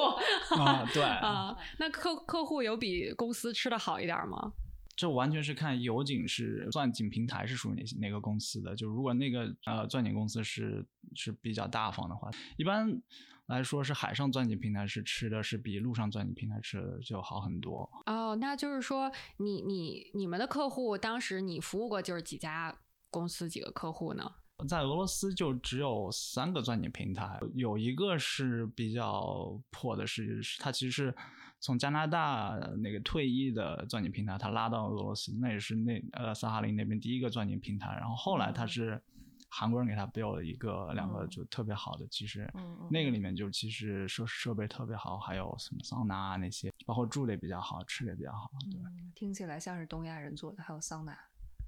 [0.59, 4.53] 啊，对 啊，那客客户有比公司吃的好一点吗？
[4.97, 8.75] 这完全是看油井是钻井平台是属于哪哪个公司的。
[8.75, 13.01] 就如果那个呃钻井公司是是比较大方的话，一般
[13.45, 17.89] 来说是海上钻井平台是吃的是比陆上钻井平台吃的就好很多。
[18.07, 22.75] 哦，那就是说你你你们的客户当时你服务过就是几家
[23.09, 24.29] 公司几个客户呢？
[24.67, 31.15] 在俄罗斯就只有三个钻井平台，有一个是比较破的是，是它其实是
[31.59, 37.93] 从加拿大那个退役的钻井平台，他拉到俄罗斯，那也是那呃萨哈林那边第一个钻井平台。
[37.99, 39.01] 然后后来他是
[39.49, 41.29] 韩国人给他 build 了一个两个嗯。
[41.29, 42.47] 就特别好的，其实
[42.91, 43.07] 那个。
[43.07, 48.79] 里面就其实设设备特别好，还有什么桑拿啊那些，包括住的也比较好，吃的也比较好，对。
[48.79, 51.17] 嗯听起来像是东亚人做的，还有桑拿。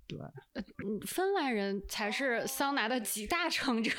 [0.10, 0.20] 对。
[0.84, 3.92] 嗯，芬兰人才是桑拿的集大成者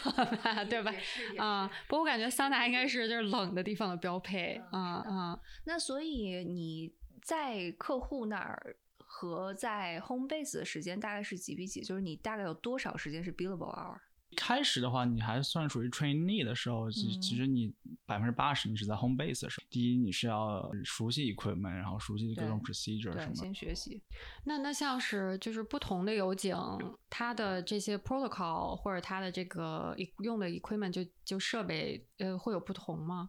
[0.42, 0.92] 吧，对吧？
[1.38, 5.40] 啊，不过我感觉桑拿应该是就是冷的地方的标配啊啊。
[5.64, 6.92] 那所以你
[7.23, 11.81] 在客户那儿和在 home base 的时间大概是几比几？
[11.81, 13.96] 就是你大概有多少时间是 billable hour？
[14.40, 17.70] 开始的话，你还算属于 trainee 的时候，其其实你
[18.07, 19.66] 百分之八十你是在 home base 的时候。
[19.68, 23.35] 第一，你是要熟悉 equipment，然后熟悉各种 procedure 什么。
[23.35, 24.03] 先学习。
[24.44, 26.57] 那那像是就是不同的油井，
[27.11, 33.29] 它的这些 protocol 或者它的这个用的 equipment 就就设备呃会有不同吗？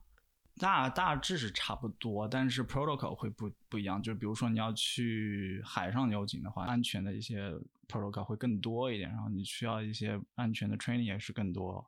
[0.58, 4.02] 大大致是差不多，但是 protocol 会不不一样。
[4.02, 7.52] 就比如说你要去海上油井的话，安全的一些
[7.92, 11.86] protocol 会更多一点，然后你需要一些安全的 training 也是更多。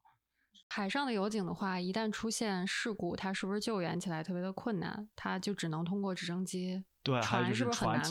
[0.70, 5.08] 海上的油井的话，一旦出现事故，它是不是救援起来特别的困难？
[5.16, 6.84] 它就只能通过直升机。
[7.04, 8.02] 对，还有就是船。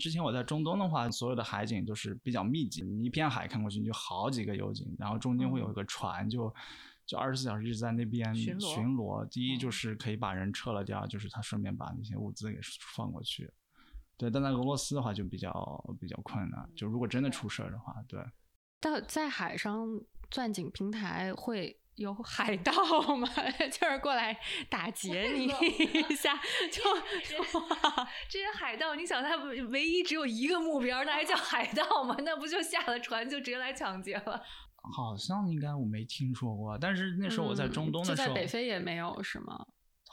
[0.00, 6.52] 之前我在中东的话，所有的海景都是比较密集，你一片海看过去，你就好几个油井，然后中间会有一个船就。
[7.06, 9.26] 就二十四小时一直在那边巡逻。
[9.30, 12.58] 第一就是可以把人撤了掉，就是他顺便把那些物资给
[12.94, 13.50] 放过去。
[14.18, 15.50] 对，但在俄罗斯的话就比较
[16.00, 16.68] 比较困难。
[16.76, 18.20] 就如果真的出事儿的话，对。
[18.80, 19.88] 到在海上
[20.30, 22.72] 钻井平台会有海盗
[23.16, 23.28] 吗？
[23.72, 24.36] 就是过来
[24.68, 25.48] 打劫你一
[26.14, 26.34] 下？
[26.70, 26.82] 就
[28.28, 32.16] 这些海盗，你想他唯一只有一个目标，那还叫海盗吗？
[32.24, 34.42] 那不就下了船就直接来抢劫了？
[34.96, 39.66] 好像应该我没听说过，但是那时候我在中东的时候，在北非也没有是吗？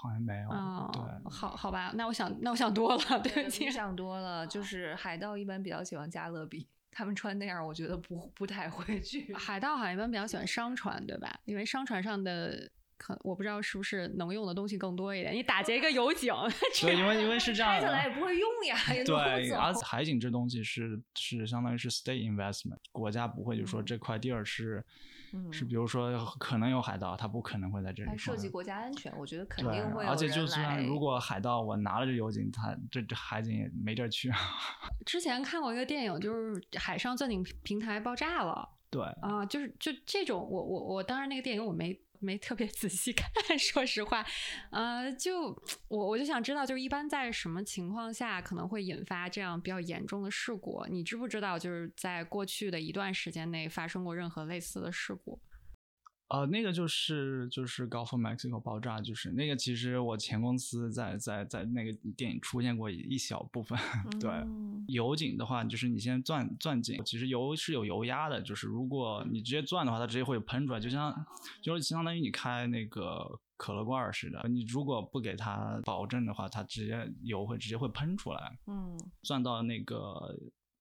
[0.05, 0.49] 好像没有。
[0.93, 4.45] 对，好好吧，那我想，那我想多了，对不起，想多了。
[4.47, 9.33] 就是海盗一般比较喜欢加勒比，他们穿那样，我觉得不不太会去。
[9.33, 11.39] 海盗好像一般比较喜欢商船，对吧？
[11.45, 12.69] 因为商船上的。
[13.05, 15.31] 可我不知道是不是能用的东西更多一点。
[15.31, 16.33] 你打劫一个油井，
[16.81, 18.75] 对，因为因为是这样，开起来也不会用呀。
[19.05, 24.83] 对，而海景这东西是是相当于是 state investment，国家不会就说这块地儿是
[25.51, 28.09] 是，比如说可能有海盗，他不可能会在这里。
[28.17, 30.03] 涉及国家安全，我觉得肯定会。
[30.03, 34.31] 而且就算如果海盗我拿了这油井，他这这海景也没地儿去。
[35.05, 38.67] 之前看过一个电影，就是海上钻井平台爆炸了。
[38.89, 41.99] 对啊，就是就这种，我我我当然那个电影我没。
[42.19, 44.25] 没特别仔细 看，说实话，
[44.71, 45.49] 呃，就
[45.88, 50.86] 我我就想知道，就是一般在什么情况下可能会引发这样比较严重的事故？
[50.89, 51.58] 你知不知道？
[51.58, 55.39] 就是在过去的一段时间内发生过任何类似的事故？
[56.27, 63.77] 呃，那个就是就是 Gulf of Mexico 爆炸，就是那个其实我前公司在在在那个电影出现过一小部分。
[64.19, 64.31] 对，
[64.88, 71.13] 油井的话，就是你先钻钻井，其实油是有油压的，就是如果你直接钻的话，它直接会喷出来，就像
[71.61, 78.57] 就是相当于你开那个可乐罐似的，你如果不给它保证的话，它直接油会直接会喷出来。
[78.65, 80.35] 嗯，钻到那个。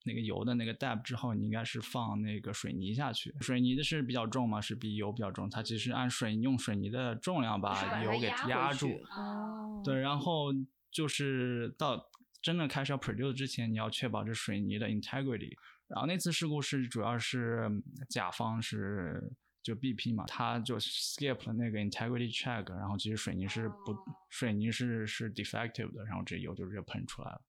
[0.04, 3.34] 那个油的那个 depth 之后，你应该是放那个水泥下去。
[3.40, 5.48] 水泥的是比较重嘛，是比油比较重。
[5.48, 8.88] 它其实按水用水泥的重量把油给压住。
[9.16, 9.82] 哦。
[9.84, 10.52] 对，然后
[10.90, 12.10] 就是到
[12.42, 15.56] 真的开始要 produce 之前，你要确保这水泥的 integrity。
[15.86, 17.70] 然后那次事故是主要是
[18.08, 23.96] 甲方是就 BP 嘛，他就 skip 了那个 integrity check，然后其实水泥是不
[24.28, 27.40] 水泥是是 defective 的，然后这油就直接喷出来了。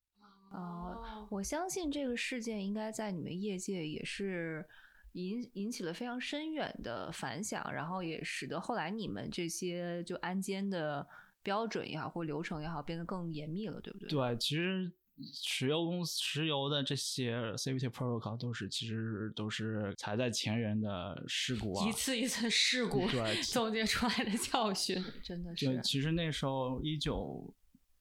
[0.55, 4.65] 哦，我相信这个事件应该在你们业界也是
[5.13, 11.07] 引引起了非常深远的反响，然后也使得后来你们这些就安监的
[11.43, 14.09] 标准也好或流程也好变得更严密了，对不对？
[14.09, 14.91] 对，其实
[15.33, 25.65] 石油公司石油的这些 safety protocol 都是其实都是踩在前人的事故啊，一次一次事故对 总结出来的教训，真的是。
[25.65, 27.53] 对其实那时候一九。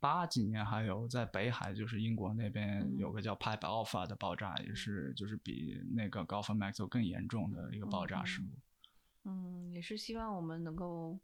[0.04, 9.30] 八几年还有在北海，就是英国那边有个叫 Pipe Alpha 的爆炸，也是就是比那个 Gulf of Mexico 更严重的一个爆炸事故。
[9.30, 11.18] 嗯，也是希望我们能够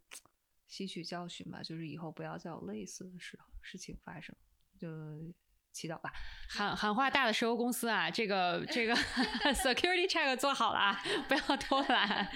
[0.67, 4.35] 吸取教训吧，就是以后不要再有类似的事事情发生，
[4.79, 4.87] 就
[5.71, 6.11] 祈祷吧。
[6.49, 8.95] 喊喊话大的石油公司啊，这个这个
[9.53, 12.27] security check 做好了啊，不要偷懒。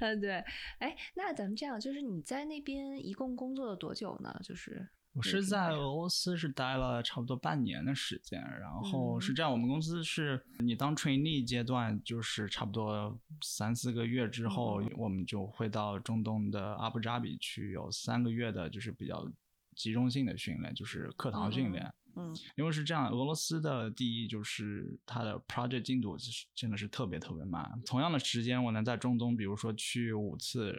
[0.00, 0.44] 嗯，对。
[0.80, 4.38] 哎，那咱们这样，就是你在那边一共工作了多久呢？
[4.44, 4.86] 就是。
[5.14, 19.30] 我是在俄罗斯是待了差不多半年的时间，然后是这样，我们公司是你当 trainee 阶段，就是差不多三四个月之后，我们就会到中东的阿布扎比去，有三个月的，就是比较
[19.76, 21.92] 集中性的训练，就是课堂训练。
[22.16, 27.68] 嗯，因为是这样，俄罗斯的第一就是它的 project 进度是真的是特别特别慢。
[27.84, 30.72] 同样的时间，我能在中东，比如说去五次，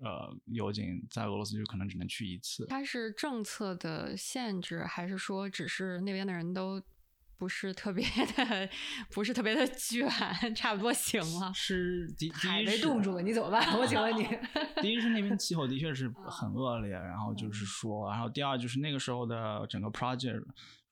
[0.00, 2.66] 呃，油井，在俄罗斯就可能只能去一次。
[2.66, 6.82] 它是政策的限制，还是说只是那边的人都
[7.38, 8.04] 不是特别
[8.36, 8.68] 的，
[9.10, 10.08] 不是特别的卷，
[10.54, 11.52] 差不多行了？
[11.54, 13.78] 是第海被冻住了，你怎么办？
[13.78, 14.26] 我请问你。
[14.80, 20.42] 第一是那边气候的确是 很恶劣，然后就是说，然后第二就是那个时候的整个 project。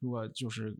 [0.01, 0.77] 如果就是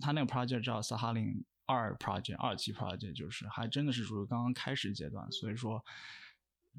[0.00, 5.84] 他那个 project 叫萨哈林二 project 二期 project，就是还真的是属于刚刚开始阶段，所以说。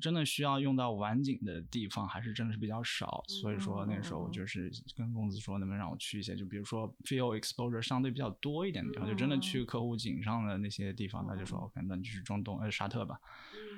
[0.02, 13.20] 真的需要用到晚景的地方，还是真的是比较少，所以说那个时候我就是跟公司说，能不能让我去一些，就比如说 field exposure 相对比较多一点的地方，就真的去客户井上的那些地方，他就说 OK，那你去中东呃沙特吧。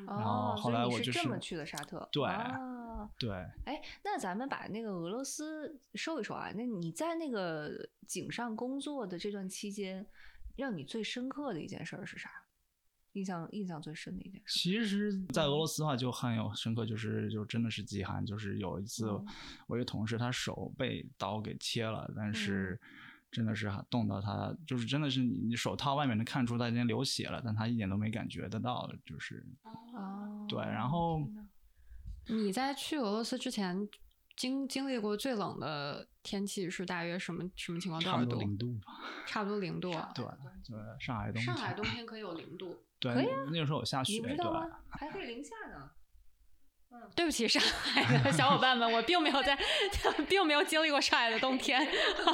[0.06, 2.24] 然后后来我就是这么去的沙特，对
[3.20, 3.32] 对。
[3.66, 10.08] 哎，那咱们把那个俄罗斯说一说啊，那你在那个井上工作的这段期间，
[10.56, 12.30] 让你最深刻的一件事儿是啥？
[13.14, 18.24] 印象印象最深的一件事，其实，在俄罗斯的话就很有深刻，就是就真的是极寒。
[18.26, 19.10] 就是有一次，
[19.68, 22.80] 我一个同事他手被刀给切了，但是
[23.32, 29.44] 真的是冻到他，就是真的是你你手套外面能看出他已经流血了，但他一点都没感觉得到，就是
[29.94, 30.60] 哦，对。
[30.60, 31.28] 然后
[32.28, 33.90] 你在去俄罗斯之前
[34.36, 38.00] 经经历过最冷的天气是大约什么什么情况？
[38.04, 38.40] 多少度？
[38.40, 38.94] 零度吧，
[39.26, 39.90] 差不多零度。
[40.14, 40.24] 对
[40.68, 42.76] 对，上海冬上海冬天可以有零度。
[43.00, 44.68] 对，可以啊，那个时候有下雪，你不知道吗？
[44.90, 45.92] 还可以零下呢。
[46.90, 49.58] 嗯，对不起，上海的小伙伴们，我并没有在，
[50.30, 51.86] 并没有经历过上海的冬天。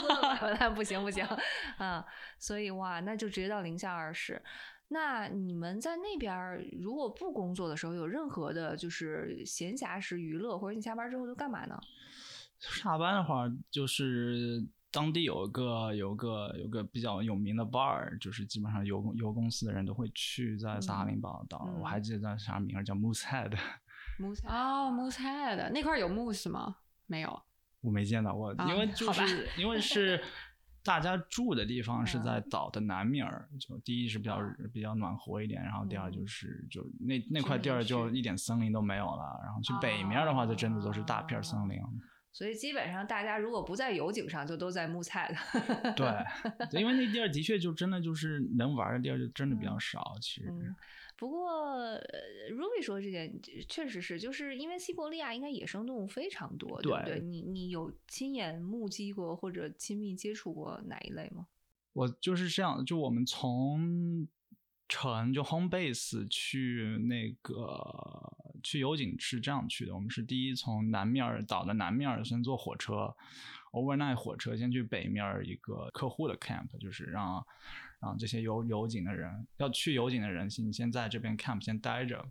[0.60, 1.26] 那不行不行
[1.78, 2.06] 啊！
[2.40, 4.42] 所以哇，那就直接到零下二十。
[4.90, 11.76] 那你们在那边如果不工作的时候，有任何的就是闲暇时娱乐，或者你下班之后都干嘛呢？
[12.60, 14.64] 下班的话就是。
[14.94, 23.58] 当地有一个有个有个比较有名的 bar，就是基本上油油公司的人都会去，在萨哈林岛岛，我还记得叫啥名儿，叫 Moose Head。
[24.22, 26.76] Moose 哦，Moose Head 那块有 moose 吗？
[27.08, 27.42] 没有，
[27.82, 30.24] 我没见到过，因为就是因为是
[30.86, 34.40] 大家住的地方是在岛的南面儿，就第一是比较
[34.72, 41.82] 比较暖和一点，然后第二就是就那那块地儿就一点森林都没有了，然后去北面的话就真的都是大片森林。
[42.34, 45.94] 所以基本上大家如果不在油井上，就都在木菜了。
[45.96, 46.08] 对，
[46.80, 50.18] 因为那地儿的确就真的就是能玩的地儿就真的比较少。
[50.20, 50.76] 其实，
[51.16, 51.52] 不过
[52.52, 53.32] Ruby 说这点
[53.70, 57.20] 确实是，就是因为西伯利亚应该野生动物非常多，对不对？
[57.20, 61.46] 你你有亲眼目击过或者亲密接触过哪一类吗？
[61.94, 64.28] 我就是这样，就我们从。
[64.88, 67.58] 城就 home base 去那个
[68.62, 73.16] 去油井是这样去的，我们是第一从南面岛的南面先坐火车
[73.72, 77.44] ，overnight 火车先去北面一个客户的 camp，就是让
[78.00, 82.24] 让这些油油井的人要去油井的人先先在这边 camp 先待着，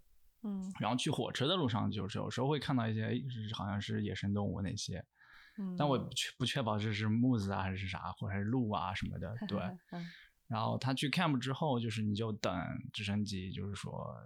[0.42, 3.20] 嗯，然后去火车的路上就是有时候会看到一些
[3.54, 5.04] 好像是野生动物那些，
[5.58, 9.58] 嗯，但我不确不确保这是木子啊还是啥或者是鹿啊什么的， 对。
[10.48, 12.54] 然后他去 camp 之后，就是你就等
[12.92, 14.16] 直升机，就是说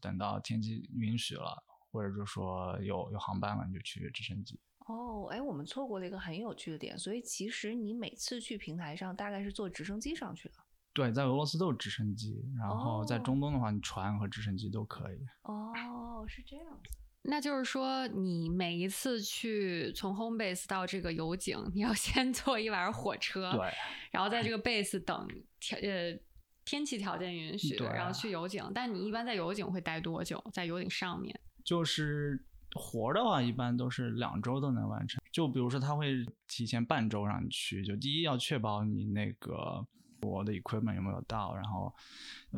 [0.00, 4.58] 等到天气允许了，或者就说有有航班了，你就去直升机。
[4.86, 10.54] 哦，哎，我们错过了一个很有趣的点，所以其实你每次去平台上大概是坐直升机上去的。
[10.92, 15.18] 对，在俄罗斯都是直升机，然后在中东的话，你船和直升机都可以。
[15.42, 16.98] 哦，是这样子。
[17.22, 23.70] 那就是说，你每一次去从 home base 到这个油井，你要 先坐一晚上火车，对，
[24.10, 25.28] 然后在这个 base 等
[25.60, 26.18] 条呃
[26.64, 28.64] 天气条件允许，然后去油井。
[28.74, 30.42] 但你一般在油井会待多久？
[30.50, 32.42] 在油井上面，就是
[32.72, 35.22] 活的话，一般都是两周都能完成。
[35.30, 39.86] 就比如说，他会提前半周让你去，就第一要确保你那个
[40.22, 41.94] 我的 equipment 有没有到，然后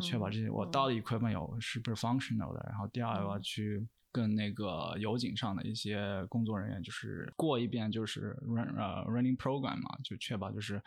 [0.01, 3.85] 确保这些我到的 equipment 有是不是 functional 的，然后第二我要去。
[4.13, 10.81] 跟那个油井上的一些工作人员，就是过一遍，就是 run 呃 running program 嘛，就确保就是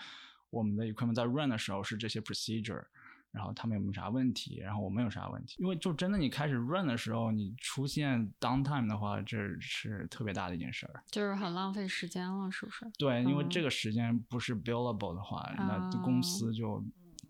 [0.52, 2.84] 我们的 equipment 在 run 的时候是这些 procedure，
[3.32, 5.56] 然后他们有没有啥问题，然后我们有啥问题。
[5.60, 12.86] 因为就真的你开始 run 的时候，你出现 downtime 的话，这是特别大的一件事儿，就是很浪费时间了，是不是？
[12.98, 16.86] 对，因为这个时间不是 billable 的话，那公司就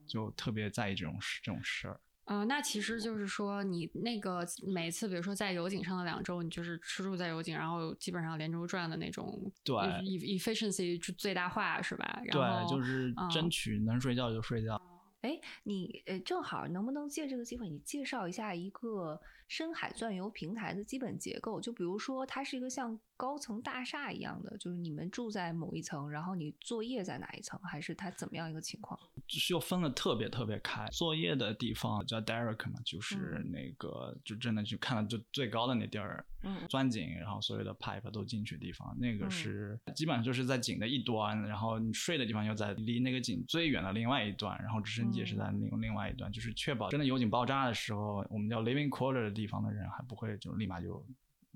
[0.05, 1.99] 就特别在意这种事这种事儿。
[2.25, 12.21] 呃，那其实就是说，你那个每次，比如说在油井上的两周，你就是吃住在油井，然后基本上连轴转的那种，对，efficiency 最大化是吧？
[12.31, 14.81] 对，就是争取能睡觉就睡觉。
[15.21, 21.61] 哎，你呃，正好能不能借这个机会，你介绍一下一个深海钻油平台的基本结构？
[21.61, 28.99] 就比如说，它是一个像高层大厦一样的，就是你们住在某一层，然后你作业在哪一层，还是它怎么样一个情况？
[29.27, 30.85] 就是又分的特别特别开。
[30.91, 51.05] 作业的地方叫 Derek 嘛，就是那个就真的就看了就最高的那地儿，嗯，钻井，然后所有的 pipe 都进去的地方，那个是基本上就是在井的一端，然后你睡的地方又在离那个井最远的另外一端，然后直升机也是在另另外一端，就是确保真的油井爆炸的时候，我们叫 living quarter 的地方的人还不会就立马就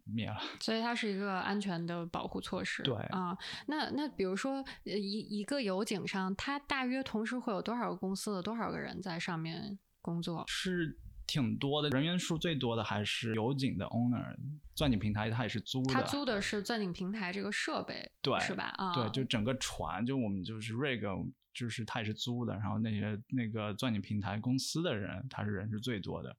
[0.04, 0.38] 灭了。
[0.62, 2.84] 所以它是一个安全的保护措施。
[2.84, 3.36] 对啊，
[3.68, 10.44] 那那比如说呃一一个油井上，它大约同时会有多少个公司的多少个人在上面工作？
[10.48, 14.36] 是挺多的，人员数最多的还是油井的 owner，
[14.74, 15.94] 钻井平台它也是租的。
[15.94, 18.74] 它租的是钻井平台这个设备，对是吧？
[18.78, 26.36] 啊，对，就整个船，就我们就是 rig，就是它也是租的，然后那些那个钻井平台公司的人，他是人是最多的，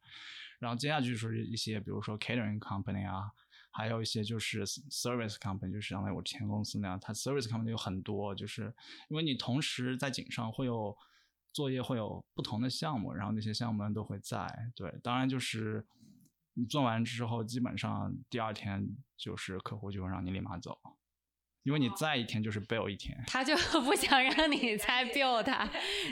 [0.61, 3.33] 然后接下去就是一些，比如说 catering company 啊，
[3.73, 8.73] 还有一些就是 service company，就是相当于我前公司那样，它 service company 有很多，就是
[9.09, 10.97] 因为你同时在井上会有
[11.53, 14.47] 作业，会有不同的项目，然后那些项目呢都会在，
[14.77, 15.85] 对，当然就是
[16.55, 18.87] 你做完之后，基本上第二天
[19.17, 20.79] 就是客户就会让你立马走。
[21.63, 25.69] 因为你在一天就是 bill 一天，他就 不想让你再 bill 他，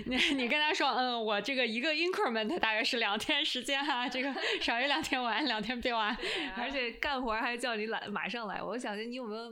[0.07, 6.17] 你你跟他说，嗯，我这个一个 increment 大约是两天时间啊，这个少于两天我按两天 bill 啊，
[6.57, 8.63] 而且干活还叫你来马上来。
[8.63, 9.51] 我想着你有没有，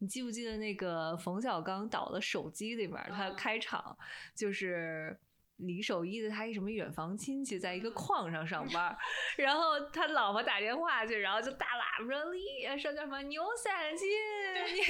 [0.00, 3.96] 你记不记得那个冯小刚导的手机里面，他开场
[4.34, 5.18] 就是。
[5.58, 8.96] 李守一的他一什么远房亲戚在一个矿上上班，
[9.36, 12.40] 然后他老婆打电话去，然后就大喇叭说：“李
[12.78, 14.08] 说叫什么牛三金，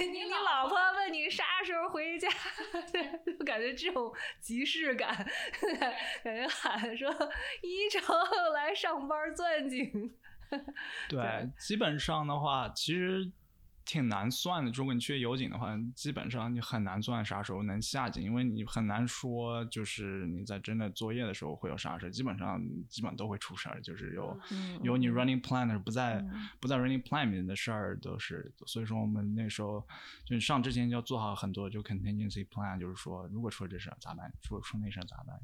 [0.05, 2.29] 你你你老婆问你啥时候回家？
[3.39, 5.15] ”就感觉这种即视感，
[6.23, 7.11] 感觉喊说
[7.63, 8.03] 一成
[8.55, 10.15] 来上班钻井。
[11.09, 13.31] 对，基本上的话，其实。
[13.89, 14.71] 挺难算的。
[14.73, 22.11] 如果你去油井的话，基本上你很难算啥时候能下井，因为你很难说，就是你在真的作业的时候会有啥事。
[22.11, 24.39] 基本上基本都会出事儿，就是有
[24.83, 26.23] 有你 running plan 不在
[26.61, 28.53] 不在 running plan 里面的事儿都是。
[28.67, 29.83] 所以说我们那时候
[30.27, 34.31] 就上之前要做好很多就 contingency plan，就是说如果出了这事儿咋办？
[34.51, 35.35] 如果出那事儿咋办？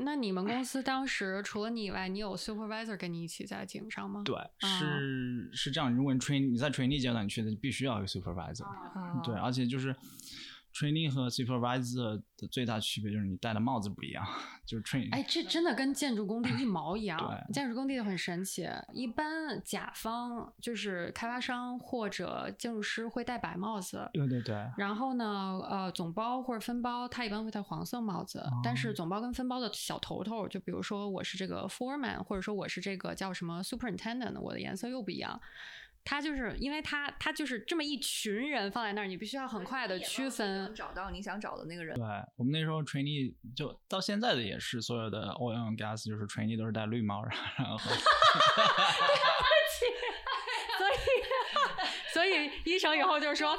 [0.00, 4.22] 那你们公司当时除了你以外，你有 supervisor 跟你一起在井上吗？
[4.24, 5.92] 对，是是这样。
[5.94, 8.64] 如果你 train 你在 training 阶段，你去的必须要有 supervisor。
[9.24, 9.94] 对，而且就是
[10.78, 14.24] training 和 supervisor 的最大区别就是你戴的帽子不一样。
[14.64, 17.18] 就是 train，哎，这真的跟建筑工地一毛一样。
[17.18, 18.68] 对，建筑工地很神奇。
[18.92, 24.08] 一般甲方就是开发商或者建筑师会戴白帽子。
[24.12, 24.54] 对对对。
[24.76, 28.44] 然后呢，呃，总包或者分包他一般会戴黄色帽子。
[28.62, 35.40] 但是总包跟分包的小头头，就比如说我是这个 foreman，或者说我是这个叫什么 superintendent，我的颜色又不一样。
[36.04, 41.94] 他就是因为他他就是这么一群人放在那儿，你必须要很快的区分找到你想找的那个人。
[41.96, 42.04] 对
[42.36, 47.22] 我们那时候 trainee 就到现在的也是所有的 oil and gas 就是 trainee 都是戴绿帽，
[47.56, 47.76] 然后
[52.18, 53.56] 所以医生以后就说，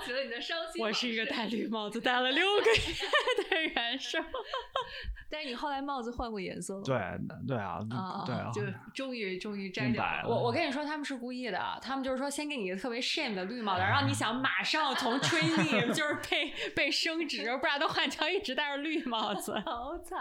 [0.80, 4.28] 我是一个戴绿帽子 戴了六个月的人，是吗？
[5.32, 6.84] 但是你后来帽子换过颜色了？
[6.84, 6.98] 对
[7.48, 7.80] 对啊，
[8.26, 8.62] 对啊，就
[8.94, 10.28] 终于终于摘掉了。
[10.28, 20.20] 我我跟你说，他们是故意的，他们就是说先给你一个特别 shame 的绿帽子， 然后你想马上从 trainee 就是被被升职，不然的话你要一直戴着绿帽子，好惨。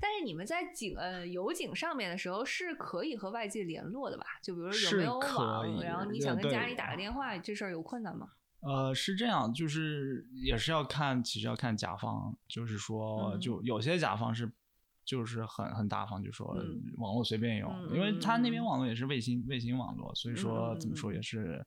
[0.00, 4.24] 但是你们在警呃油井上面的时候是可以和外界联络的吧？
[4.42, 8.28] 就比如说有没有网，然后你想跟家里打个电话，这事儿有困难吗？
[8.60, 14.50] 呃，是这样，就是也是要看，其实要看甲方，就是说，就有些甲方是，
[15.04, 16.56] 就是很很大方，就说
[16.96, 21.64] 网络随便用，因为他那边网络也是卫星卫星网络，所以说怎么说也是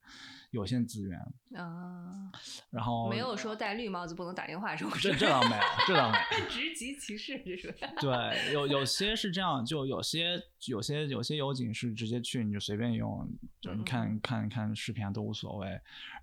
[0.52, 1.20] 有限资源
[1.56, 2.32] 啊。
[2.70, 4.92] 然后没有说戴绿帽子不能打电话，是吧？
[5.02, 7.76] 这这倒没有，这倒没有， 职级歧视这是。
[8.00, 13.28] 对，有有些是这样，就有些有些有些油井是直接去你就随便用，
[13.60, 15.68] 就你看看看视频都无所谓。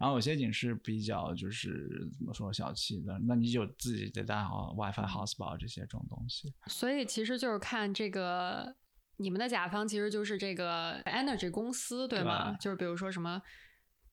[0.00, 6.52] 然后有些井是比较就是怎么说小气的，那你就自己得带好 WiFi、Hotspot 这些这种东西。
[6.66, 8.74] 所以其实就是看这个
[9.18, 12.56] 你们的甲方其实就是这个 Energy 公司对吗？
[12.58, 13.42] 就是比如说什么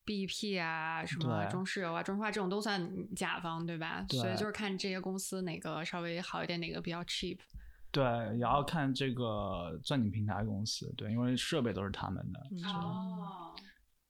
[0.06, 4.06] BP 啊、什么中石油啊、中石化这种都算甲方对吧？
[4.10, 7.39] 所以就是看这些公司哪个稍微好一点，哪个比较 cheap。
[7.91, 8.03] 对，
[8.34, 12.39] 也要看这个钻井平台公司，对，因为设备都是他们的。
[12.70, 13.56] 哦。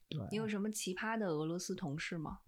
[0.08, 2.38] 对，你有什么奇葩的俄罗斯同事吗？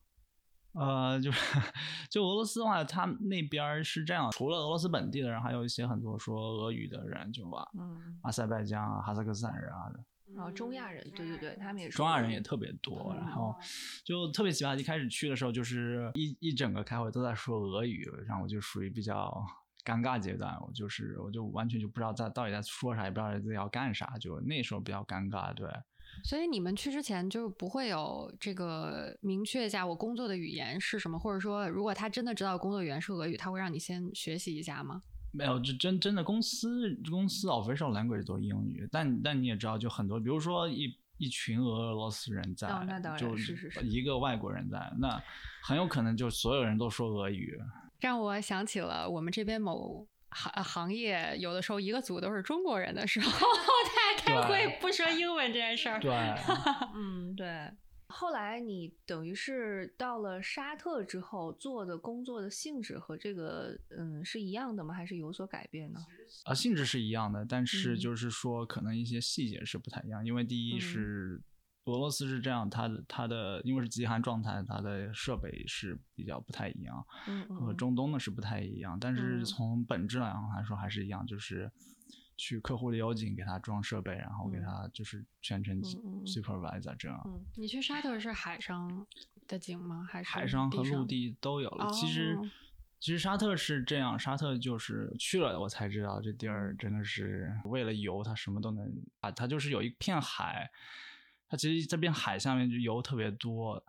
[0.74, 1.60] 呃， 就是
[2.08, 9.98] 就俄罗斯的话，他那边是这样，除了俄罗斯本地的人，还有一些很多说俄语的人，就吧，嗯，阿塞拜疆啊、哈萨克斯坦人啊的，
[10.34, 11.96] 然后中亚人，对对对，他们也是。
[11.96, 13.54] 中亚人也特别多，然后
[14.04, 14.78] 就特别奇葩。
[14.78, 19.32] 一开始去的时候，就是一一整个开会都在说俄语，然后我就属于比较
[19.84, 25.68] 尴尬阶段，我就是我就完全就不知道在到底在说啥，也不知道自己要干啥，就那时候比较尴尬，对。
[26.24, 35.02] 所以你们去之前就不会有这个明确一下我工作的语言是什么，或者说如果他真的知道工作语言是俄语，他会让你先学习一下吗？
[35.38, 45.22] 没有，就真真的公司公司 official language 都是英语，但但你也知道，就很多，比如说一一群俄罗斯人在，哦那当然就是是是一个外国人在，那
[45.62, 47.56] 很有可能就所有人都说俄语。
[48.00, 56.00] 让我想起了我们这边某行行业，有的时候一个组都是中国人的时候，大家开会不说英文这件事儿。
[56.00, 56.12] 对，
[56.94, 57.70] 嗯，对。
[58.08, 64.94] 后来你等于是到了沙特之后，做的工作的性质和这个嗯是一样的吗？
[64.94, 66.00] 还是有所改变呢？
[66.44, 71.42] 啊，性质是一样的，但是嗯就是说可能一些细节是不太一样，因为第一嗯是。
[71.84, 81.72] 俄罗斯是这样，它的它的因为是极寒状态，它的设备是比较不太一样，嗯嗯和中东呢是不太一样，但是嗯从本质来来说还是一样，就是
[82.38, 85.78] 去客户的油井给他装设备，然后给嗯他就是全程
[86.24, 87.20] supervisor 这样。
[87.26, 89.06] 嗯你去沙特是海上
[89.46, 90.06] 的景吗？
[90.08, 91.04] 还是海上和陆？
[91.04, 91.90] 地都有了。
[91.90, 92.48] 其实哦，
[93.00, 98.86] 其实沙特是这样，沙特就是去了我才知道这地儿真的是为了油，它什么都能
[99.20, 100.70] 啊，它就是有一片海，
[101.48, 103.84] 它其实这片海下面就油特别多。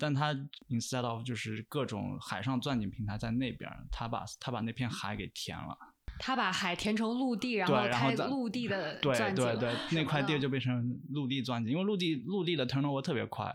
[0.00, 0.32] 但它
[0.68, 5.76] instead of 就是各种海上钻井平台在那边儿，它把它把那片海给填了，
[6.18, 13.52] 他把海填成陆地，然后开然后陆地的钻井对对，那块地就变成陆地钻井，因为陆地陆地的 turnover 特别快。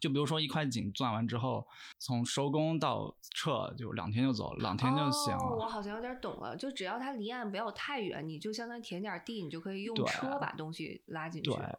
[0.00, 1.64] 就比如说一块井钻完之后，
[2.00, 5.68] 从收工到撤就两天就走了，两天就行哦，我。
[5.68, 11.50] 好像有点懂了，就只要它离岸不要太远，你就相当于填点地，你就可以用车把东西拉进去。
[11.50, 11.78] 对，对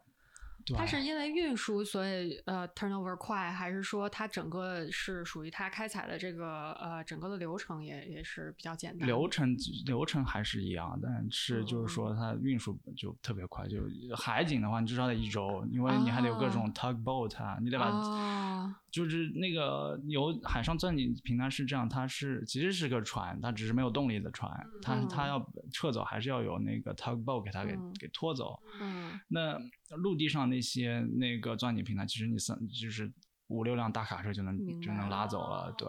[0.74, 9.06] 它是因为运输所以呃 turnover 快，还是说它整个是属于它开采的这个呃整个的流程也也是比较简单？
[9.06, 9.54] 流程
[9.84, 13.66] 流程还是一样，但是嗯就是说它运输就特别快。
[13.68, 13.80] 就
[14.16, 24.48] 海景的话，你至少得一周，因为你还得有各种哦 tugboat 啊，你得把哦，就是那个有海上钻井平台是这样，它是其实是个船，它只是没有动力的船，
[24.80, 28.56] 它嗯它要撤走还是要有那个 tugboat 给它给嗯给拖走。
[28.80, 29.58] 嗯那
[29.96, 33.12] 陆地上那些那个钻井平台，其实你三就是
[33.48, 35.88] 五六辆大卡车就能就能拉走了，对。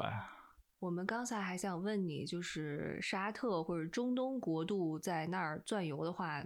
[0.79, 6.43] 我们刚才还想问你，就是沙特或者中东国度在那儿钻油的话，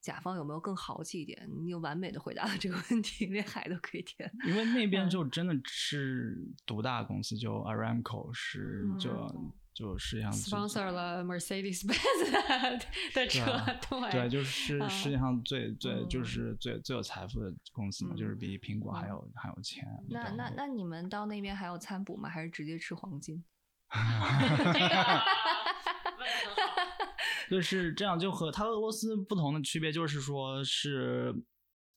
[0.00, 1.48] 甲方有没有更豪气一点？
[1.62, 4.30] 你有完美的回答了这个问题，连海都可以填。
[4.46, 6.36] 因为那边嗯就真的是
[6.66, 12.82] 独大公司，就 Aramco 是就、嗯就世界上 sponsor 了 Mercedes Benz
[13.14, 19.86] 的车啊，对对，就是嗯世界上最最就嗯是最最有财富的公司嘛，就是嗯比苹果还有还有钱。
[20.08, 22.28] 那那那你们到那边还有餐补吗？
[22.28, 23.42] 还是直接吃黄金？
[27.50, 31.34] 就是这样，就和它俄罗斯不同的区别就是说，是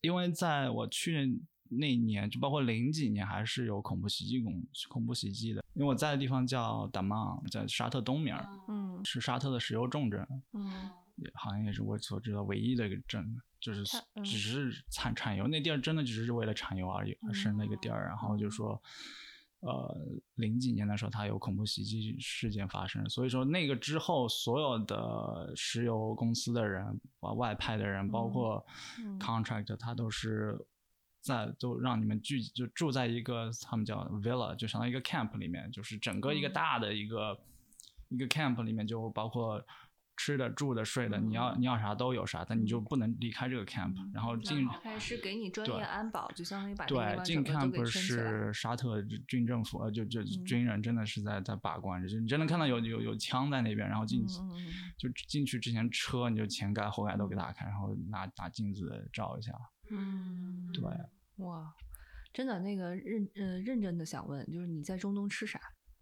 [0.02, 1.40] 因为在我去
[1.70, 5.64] 那一年，就包括零几年，还是有恐怖袭击恐恐怖袭击的。
[5.76, 7.18] 因为我在的地方叫达曼，
[7.52, 9.00] 在沙特东面儿，嗯。
[9.06, 10.90] 是沙特的石油重镇，嗯。
[11.18, 13.24] 也好像也是我所知道唯一的一个镇，
[13.60, 13.84] 就是
[14.24, 18.08] 只是产产油，那地儿真的只是为了产油而已而生的一个地儿。
[18.08, 18.82] 然后就说，
[19.66, 19.98] 呃，
[20.36, 26.86] 零几年的时候，它有恐怖袭击事件发生，所以说那个之后，所有的石油公司的人，
[27.22, 28.66] 啊外派的人，包括
[29.00, 30.58] 嗯 contract，他都是。
[31.26, 37.40] 在都让你们聚就住在一个他们叫 villa，就相当于一个 camp 里面，就是整个一个嗯大的一个、
[38.10, 39.66] 一个 camp 里面就包括
[40.16, 47.84] 吃的、住的、睡的，你要嗯你要啥都有啥，但你就嗯不能离开这个 camp，、然后进还是给你专对业安保，就相当于把对进 camp。
[47.86, 59.52] 是沙特军政府呃就就嗯军人真的是在在把关，就你真的看到有有有枪在那边，然后进嗯嗯嗯就进去之前车你就前盖后盖都给打开，然后拿拿镜子照一下，
[59.90, 60.84] 嗯，对。
[61.38, 61.74] 哇，
[62.32, 65.60] 真的那个认呃认真的想问，就是你在中东吃啥？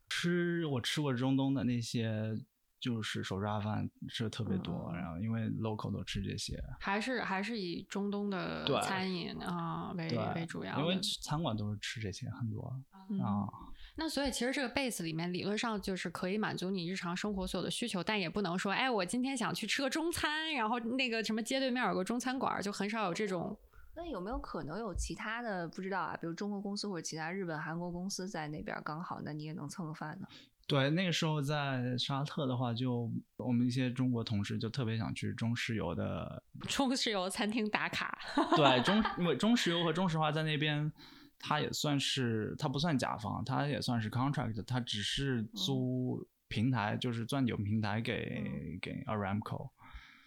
[0.09, 2.37] 吃我吃过中东的那些
[2.81, 12.75] 就是手抓饭吃的特别多，然后因为 local 都吃这些，还是还是以中东的餐饮啊、为为主要的，因为餐馆都是吃这些很多
[13.09, 13.47] 嗯啊。
[13.95, 23.55] 那所以其实这个 base 里面理论上就是可以满足你日常生活所有的需求，但也不能说，哎，我今天想去吃个中餐，然后那个什么街对面有个中餐馆，就很少有这种。
[23.93, 26.17] 那有没有可能有其他的不知道啊？
[26.19, 30.27] 比如中国公司或者其他日本、韩国公司在那边刚好，那你也能蹭个饭呢？
[30.71, 38.17] 对，那个时候在沙特的话，就我们一些中国同事就特别想去中石油的， 中石油餐厅打卡，
[38.55, 40.89] 对 中，因为中石油和中石化在那边，
[41.37, 49.71] 它也算是它不算甲方，它也算是 contract，它只是租平台，就是钻井平台给、给 Aramco。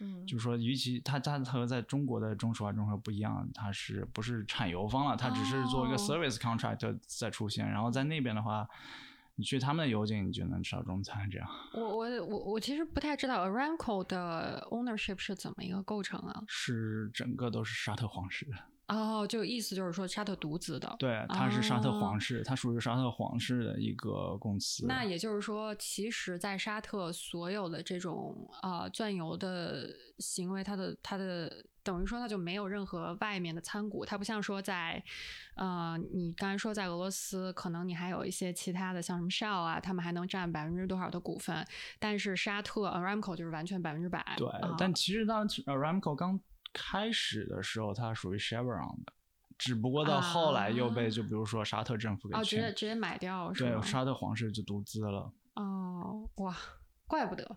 [0.00, 5.16] 嗯，就是说，与其它它和在中国的中石化、中石油不一样，它是不是产油方了？
[5.16, 8.68] 它只是做一个哦 service contract 在出现，然后在那边的话，
[9.36, 11.48] 你去他们的油井，你就能吃到中餐这样。
[11.74, 16.42] 我我我我其实不太知道 Aramco 的 ownership 是怎么一个构成啊？
[16.46, 20.94] 是整个都是沙特皇室的，哦，就意思就是说沙特独资的。
[21.00, 24.86] 对，它是沙特皇哦室，它属于沙特皇室的一个公司。
[24.86, 35.00] 那也就是说，其实，在沙特所有的这种啊钻油的行为，它的它的等于说它就没有任何外面的参股，它不像说在
[35.54, 41.64] 呃你刚才说在俄罗斯，可能你还有一些其他的像什么 Shell 啊，他们还能占百分之多少的股份，
[41.98, 44.24] 但是沙特 Aramco 就是完全百分之百。
[44.38, 46.40] 对，啊但其实当 Aramco 刚
[46.72, 49.12] 开始的时候，它属于 Chevron 的，
[49.58, 53.80] 只不过到后来又被啊就比如说沙特政府给哦，直接，直接买掉是吗？
[53.80, 55.30] 对，沙特皇室就独资了。
[55.54, 56.56] 哦，哇，
[57.06, 57.56] 怪不得，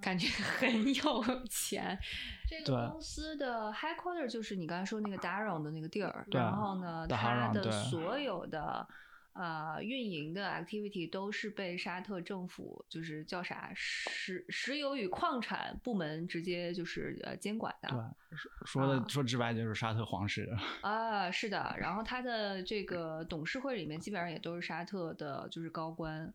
[0.00, 1.98] 感觉很有钱。
[2.48, 8.86] 这个公司的 headquarter 就是你刚才说那个 Daron 的那个地儿，然后呢它的所有的
[9.34, 17.88] 呃运营的 activity 都是被沙特政府就是叫啥石石油与矿产部门直接就是呃监管的。
[17.90, 20.48] 对，说的、啊说直白就是沙特皇室。
[20.80, 26.32] 啊，是的，然后它的这个董事会里面基本上也都是沙特的，就是高官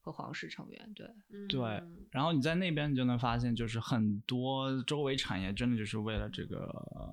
[0.00, 0.94] 和皇室成员。
[0.94, 1.06] 对，
[1.48, 6.66] 对嗯然后你在那边你就能发现，就是很多周围产业真的就是为了这个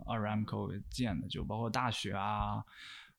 [0.07, 2.55] Aramco 建的，就包括大学啊。
[2.55, 2.63] 啊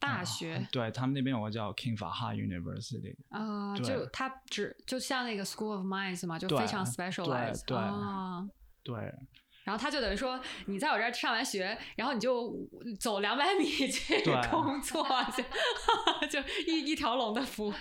[0.01, 8.49] 大学对他们那边有个叫 King Fahd University，啊、对就它只就像那个 School of Mines 嘛，就非常 specialized 对啊。
[8.85, 8.95] 对，
[9.65, 12.57] 然后他就等于说，你在我这儿上完学，然后你就
[13.01, 15.05] 走两百米去工作，
[15.37, 15.43] 就
[16.41, 17.75] 就一一条龙的服务。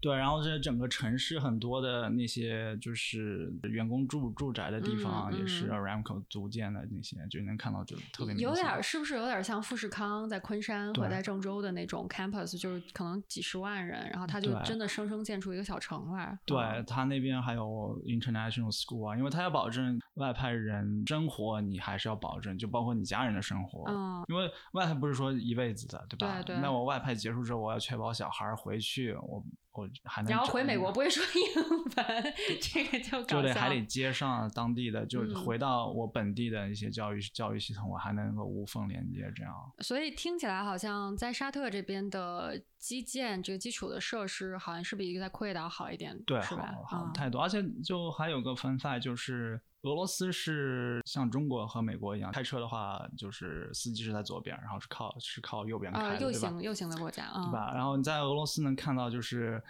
[0.00, 8.34] 对，然后这整个城市很多的那些就是员工住住宅的地方，嗯也是嗯 Aramco 组建的那些，就能看到就特别。
[8.36, 16.38] 有点儿是不是有点像富士康在昆山和在郑州的那种 campus，就是可能几十万人，然后他就真的生生建出一个小城来。
[16.44, 23.84] 对嗯他那边还有 international school 啊，因为他要保证外派人生活，你还是要保证，就包括你家人的生活。
[23.90, 26.42] 嗯因为外派不是说一辈子的，对吧？
[26.42, 29.42] 对对那我外派结束之后，我要确保小孩儿回去，我
[29.78, 39.54] 我还能然后回美国不会说英文，这个就就得还得接上当地的，就嗯回到我本地的一些教育教育系统，我还能够无缝连接，这样。
[39.80, 47.10] 所以听起来好像在沙特这边的基建这个基础的设施，好像是比在库页岛好一点，对，是吧好？
[47.14, 56.20] 太多，而且就还有个分 fact，就是俄罗斯是像中国和美国一样，开车的话就是司机是在左边，然后是靠是靠右边的，对吧？
[56.20, 57.72] 右行右行的国家啊，对吧？
[57.72, 59.62] 然后你在俄罗斯能看到，就是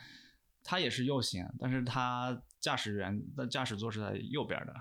[0.64, 4.74] 它也是右行，但是它驾驶员的驾驶座是在右边的，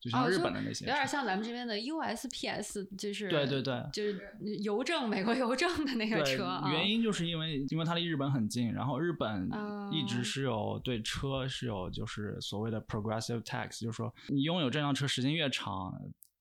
[0.00, 4.18] 就像日本的那些车，有点像咱们这边的 USPS，就是对对对就是
[4.62, 6.70] 邮政美国邮政的那个车啊。
[6.72, 9.46] 原因就是因为因为它离日本很近，然后日本
[9.92, 15.92] 一哦直是有对车是有就是所谓的 progressive tax，就是说你拥有这辆车时间越长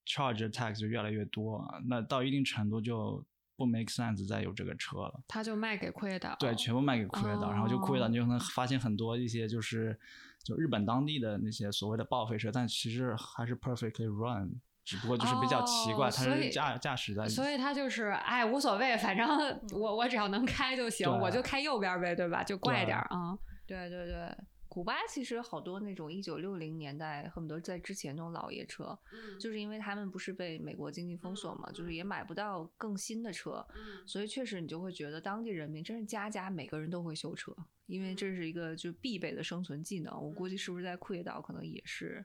[0.06, 3.22] ，charge tax 就越来越多，那到一定程度就
[3.58, 5.22] 不 make sense 再有这个车了。
[5.28, 10.00] 他就卖给库页岛，对，全部卖给库页岛，然后就库页岛哦你就能发现很多一些就是
[10.44, 14.50] 就日本当地的那些所谓的报废车，但其实还是 perfectly run，
[14.84, 19.28] 只不过就是比较奇怪，它哦是驾驾驶在所以他就是哎无所谓，反正
[19.74, 22.44] 我我只要能开就行，我就开右边呗，对吧？
[22.44, 23.38] 就怪点儿啊。
[23.68, 24.36] 对对对，
[24.70, 28.98] 古巴其实好多那种一九六零年代，恨不得在之前那种老爷车，
[29.40, 33.66] 就是因为他们不是被美国经济封锁嘛，就是也买不到更新的车，
[34.06, 37.52] 所以确实你就会觉得当地人民真是家家每个人都会修车，
[37.88, 40.14] 因为这是一个就必备的生存技能。
[40.14, 42.24] 我估计是不是在库页岛可能也是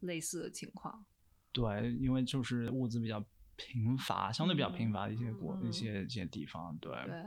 [0.00, 1.04] 类似的情况。
[1.52, 3.22] 对，因为就是物资比较
[3.56, 6.90] 贫乏，相对比较贫乏的一些国、嗯一些一些地方，对。
[7.04, 7.22] 对，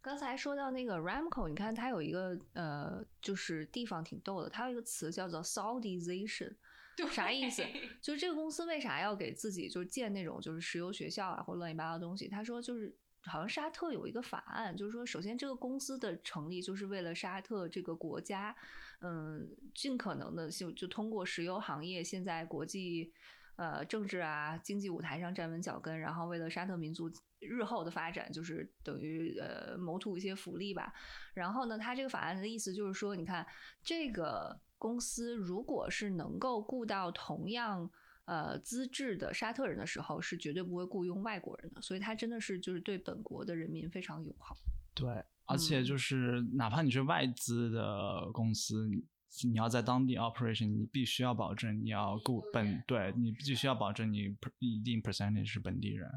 [0.00, 6.54] 刚才说到那个 Ramco，你看它有一个呃，就是地方挺逗的，它有一个词叫做 Saudization，
[7.10, 7.62] 啥意思？
[8.00, 12.28] 就是这个公司为啥要给自己就是建那种就是石油学校啊或乱七八糟东西？
[12.28, 12.96] 他说就是。
[13.24, 18.56] 好像沙特有一个法案，就是说，首先这个公司的成立就是为了沙特这个国家，
[19.00, 23.12] 嗯，尽可能的就就通过石油行业现在国际
[23.58, 30.90] 呃政治啊经济舞台上站稳脚跟，然后为了沙特民族日后的发展，就是等于呃谋图一些福利吧。
[31.34, 33.46] 然后呢，他这个法案的意思就是说，你看
[33.82, 37.90] 这个公司如果是能够雇到同样。
[38.28, 44.54] 呃，资质的沙特人的时候是绝对不会雇佣外国人的，所以他真的是就是对本国的人民非常友好。
[44.92, 49.02] 对，而且嗯就是哪怕你是外资的公司，你
[49.46, 56.08] 你要在当地 operation，你必须要保证你要雇本，对你必须要保证你一定 percentage 是本地人。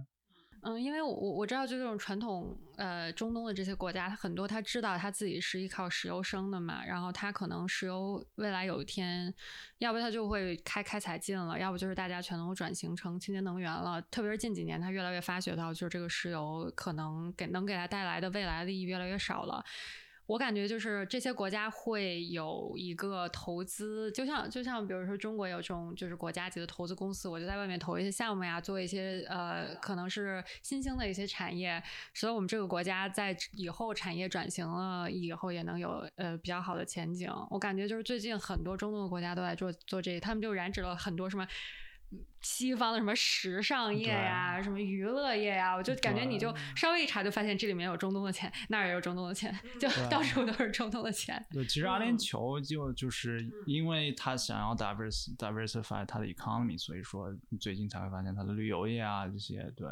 [0.64, 9.34] 嗯，因为我我知道，就这种传统呃中东的这些国家，很多他知道他自己是依靠石油生的嘛，然后他可能石油未来有一天，
[9.80, 14.00] 要不他就会开开采尽了，要不就是大家全都转型成清洁能源了。
[14.04, 19.66] 特别是近几年，他越来越发觉到，就是这个石油可能给能给他带来的未来利益越来越少了。
[20.32, 37.30] 我感觉就是这些国家会有一个投资，就像就像比如说中国有这种就是国家级的投资公司，我就在外面投一些项目呀，做一些呃可能是新兴的一些产业，使得我们这个国家在以后产业转型了以后也能有呃比较好的前景。
[37.50, 41.46] 我感觉就是最近很多中东的国家都在做做这，他们就染指了很多什么。
[42.42, 51.46] 西方的什么时尚业呀，什么娱乐业呀，我就感觉你就稍微一查就发现这里面有中东的钱，那儿也有中东的钱，就到处都是中东的钱。
[51.52, 59.88] 对，其实阿联酋就就是因为他想要 divers diversify 它的 economy，所以说最近才会发现它的旅游业啊这些，对，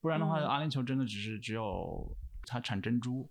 [0.00, 2.16] 不然的话阿联酋真的只是只有
[2.46, 3.28] 它产珍珠，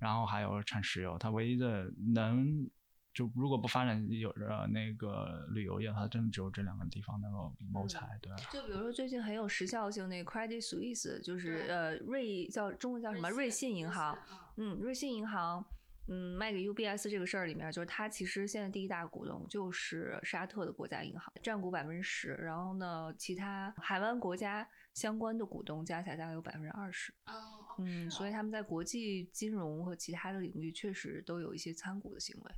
[0.00, 2.68] 然后还有产石油，它唯一的能。
[3.14, 8.32] 就如果不发展有着那个旅游业，它真的只有这两个地方能够谋财，对。
[8.50, 14.16] 就比如说最近很有时效性那个 Credit Suisse，就是呃瑞叫中文叫什么瑞信银行，
[14.56, 15.62] 嗯，瑞信银行，
[16.08, 27.12] 嗯，卖给 UBS 这个事儿里面，就是它其实现在第一大股东就是沙特的国家银行，占股百分之十，然后呢，其他海湾国家相关的股东加起来大概有百分之二十。
[27.26, 32.52] 哦，嗯，所以他们在国际金融和其他的领域确实都有一些参股的行为。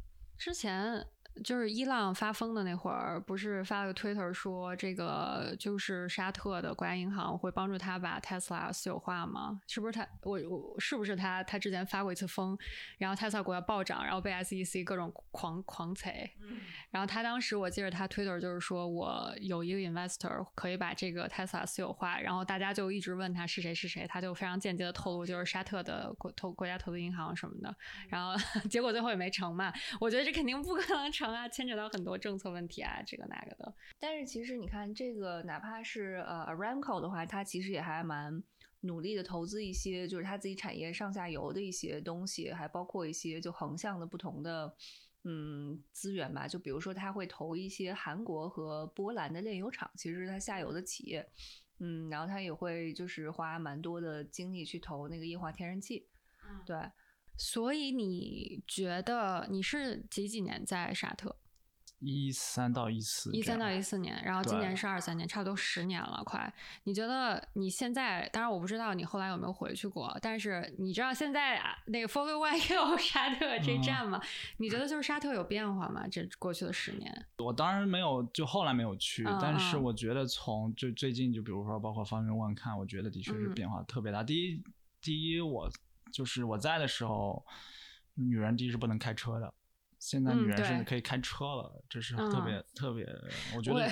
[0.44, 1.06] 之前
[1.42, 9.60] 就是伊朗发疯的那会儿，不是发了个 Twitter 说这个就是沙特的国家银行会帮助他把 Tesla 私有化吗？
[9.66, 10.06] 是不是他？
[10.22, 11.42] 我我是不是他？
[11.42, 12.56] 他之前发过一次疯，
[12.98, 16.30] 然后 Tesla 股价暴涨，然后被 SEC 各种狂狂踩。
[16.92, 27.76] 然后他当时我记得他 Twitter 就是说我有一个 investor 可以把这个 Tesla 私有化，然后大家就一直问他是谁是谁，他就非常间接的透露就是沙特的国投国家投资银行什么的。
[28.08, 28.34] 然后
[28.70, 29.72] 结果最后也没成嘛。
[30.00, 31.23] 我觉得这肯定不可能成。
[31.32, 33.74] 啊，牵扯到很多政策问题啊，这个那个的。
[34.00, 38.42] 但是其实你看，这个哪怕是呃 Aramco 的话，它其实也还蛮
[38.80, 44.74] 努力的投资一些，就是它自己产业上下游的一些东西，还包括一些就横向的不同的
[45.24, 46.48] 嗯资源吧。
[46.48, 51.28] 就比如说，他会投一些韩国和波兰的炼油厂，其实是它下游的企业。
[51.80, 56.06] 嗯，然后他也会就是花蛮多的精力去投那个液化天然气。
[56.48, 56.76] 嗯，对。
[57.36, 61.36] 所以你觉得你是几几年在沙特？
[62.00, 66.52] 一三到一四，一三到一四年，然后今年是二三年，差不多十年了，快。
[66.82, 68.28] 你觉得你现在？
[68.30, 74.20] 当然我不知道你后来有没有回去过，但是你知道现在那个 One 有沙特这站吗？
[74.58, 76.06] 你觉得就是沙特有变化吗？
[76.06, 77.26] 这过去的十年？
[77.38, 84.22] 我当然没有，就后来没有去，但是我觉得从就最近，就比如说包括 Fogo One 看，我觉得的确是变化特别大。
[84.22, 84.62] 第一，
[85.00, 85.70] 第一我。
[86.14, 87.44] 就是我在的时候，
[88.14, 89.52] 女人第一是不能开车的，
[89.98, 93.04] 现在女人甚至可以开车了，这是特别特别，
[93.56, 93.90] 我觉得，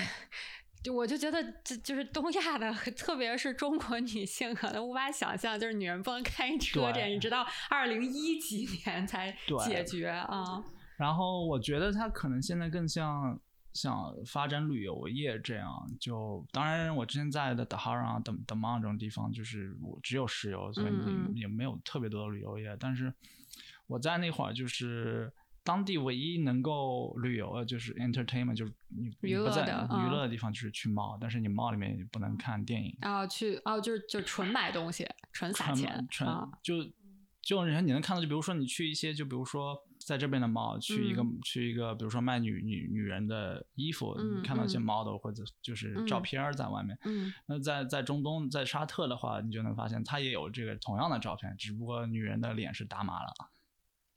[0.85, 10.63] 就我就觉得这就是东亚的， 特别是中国女性可能无法想象，就是女人不能开车这，你直到二零一几年才解决啊。
[10.99, 13.41] 然后我觉得它可能现在更像。
[13.75, 20.93] 像发展旅游业这样，就当然我之前在的 Dahara 等等这种地方，就是我只有石油，所以
[21.35, 22.77] 也没有特别多的旅游业。
[22.79, 23.13] 但是
[23.87, 25.33] 我在那会儿，就是
[25.65, 32.95] 当地唯一能够旅游的，就是 entertainment，就是你你不在娱乐的地方，就是去 mall，但是你 mall 里面不能看电影。
[33.03, 36.29] 哦，去哦，就是就纯买东西，纯撒钱，纯
[36.63, 36.75] 就
[37.41, 39.83] 就人你能看到，就比如说你去一些，就比如说。
[40.07, 46.99] 在这边的 mall 去一个去一个，比如说卖女女女人的衣服，你看到一些 model 或者就是照片在外面。
[47.47, 53.33] 那在在中东，在沙特的话，你就能发现它也有这个同样的照片，只不过女人的脸是打码了。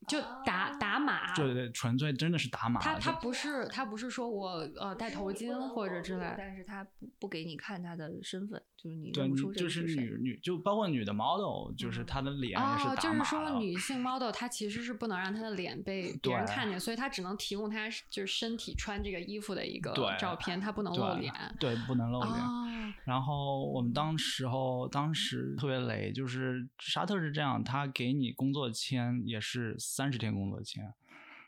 [0.06, 2.80] 就打打码，对对对，纯粹真的是打码。
[2.80, 12.96] 他他不是他不是说我呃戴头巾或者之类，但是他不不给你看他的身份，就是你认不出这是女女，就包括女的 model，就是她的脸也是打码。
[12.96, 21.32] 就是说女性 model 她其实是不能让她的脸被别人看见，所以她只能提供她就是身体穿这个衣服的一个照片，她不能露脸。
[21.58, 22.34] 对，不能露脸。
[23.04, 30.92] 然后我们当时候当时特别雷，就是沙特是这样，他给你工作签也是三十天工作签。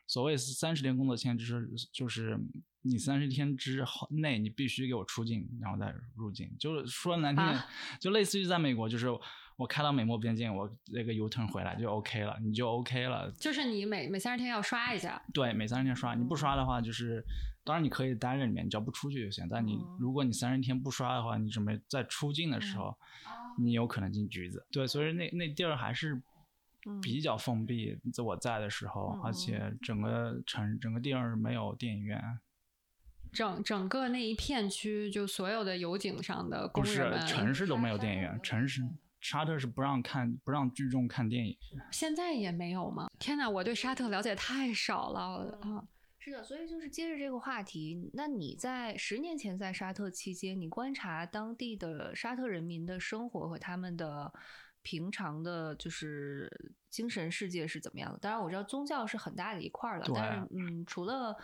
[0.06, 2.40] 所谓三十天工作签，就是就是
[2.80, 6.50] 你三十天之内你必须给我出境，然后再入境。
[6.58, 7.62] 就是说难听点，
[8.00, 9.08] 就类似于在美国，就是
[9.56, 13.30] 我开到美墨边境，我那个 U turn 回来就 OK 了，你就 OK 了。
[13.32, 15.22] 就是你每每三十天要刷一下。
[15.34, 17.22] 对，每三十天刷，你不刷的话就是。
[17.64, 19.46] 当然你可以待在里面，你只要不出去就行。
[19.50, 22.96] 但你如果你三十天不刷的话，你准备在出境的时候，
[23.58, 24.66] 你有可能进局子。
[24.72, 26.22] 对，所以那那地儿还是嗯
[27.02, 27.98] 比较封闭。
[28.12, 32.22] 在我在的时候，嗯而且整个城整个地儿没有电影院，
[33.32, 38.82] 整整个那一片区，就所有的油井上的不是工人们，城市都没有电影院，城市
[39.20, 41.56] 沙特是不让看不让聚众看电影。
[41.90, 43.10] 现在也没有吗？
[43.18, 45.84] 天哪，我对沙特了解太少了啊！
[46.20, 54.32] 是的，所以就是接着这个话题，那你在十年前在沙特期间，你观察当地的沙特人民的生活和他们的
[54.82, 56.50] 平常的，就是
[56.90, 58.18] 精神世界是怎么样的？
[58.18, 61.36] 当然，我知道宗教是很大的一块儿了，但是嗯，除了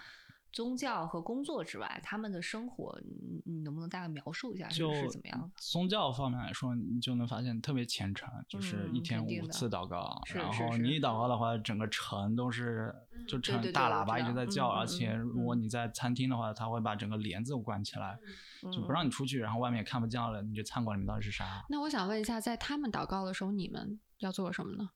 [0.54, 5.50] 宗教和工作之外，他们的生活，你你能不能大概描述一下是就是怎么样的？
[5.56, 12.94] 宗教方面来说，你就能发现特别虔诚，就是一嗯天五次祷告，是是是然后你一祷告的话，整个城都是
[13.26, 18.16] 就成大喇叭一直在叫，而且嗯如果嗯你在餐厅的话，他会把整个帘子关起来，
[18.62, 21.64] 就不嗯让你出去，然后外面也看不见了，你这餐馆里面到底是啥？
[21.68, 24.90] 那我想问一下，在他们祷告的时候，你们要做什么呢？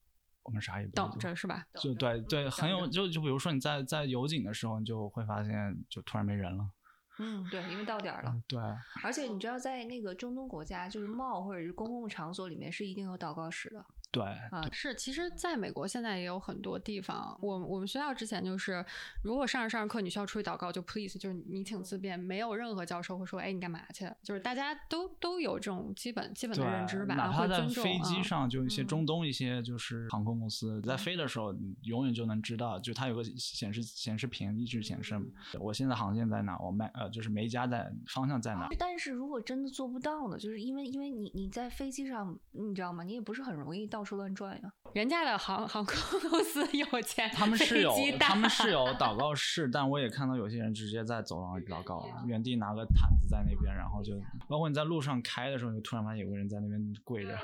[0.49, 1.63] 我们啥也不等做着是吧？
[1.75, 6.71] 就对对，很有就就比如说你在在油井的时候，你就会发现就突然没人了。
[7.19, 8.35] 嗯，对，因为到点儿了。
[8.47, 8.59] 对，
[9.03, 14.67] 而且你知道，在那个中东国家，就是 mall 或者是公共场所里面是一定有祷告室的对，啊。
[14.73, 18.85] 是，其实在美国现在也有很多地方，我我们学校之前就是，
[19.23, 24.11] 如果上着上着课你需要出去祷告，就 please，就是你请自便，没有任何教授会说，哎，你干嘛去？
[24.23, 27.85] 就是大家都都有这种基本基本的认知吧，哪怕在会尊重。
[27.85, 38.69] 飞机嗯上，就一些嗯中东一些就是航空公司在飞的时候，你永远就能知道，就它有个显示显示屏一直显示，嗯我现在航线在哪，我卖呃就是每一家在方向在哪。
[38.79, 40.39] 但是如果真的做不到呢？
[40.39, 43.05] 就是因为因为你你在飞机上，你知道吗？
[43.05, 44.73] 你也不是很容易到处乱转呀。
[44.95, 54.15] 人家的航 航空公司有钱，他们是有他们是有祷告室，但我也看到有些人直接在走廊里祷告，原地拿个毯子在那边，然后就
[54.49, 57.39] 包括你在路上开的时候，你突然发现有个人在那边跪着。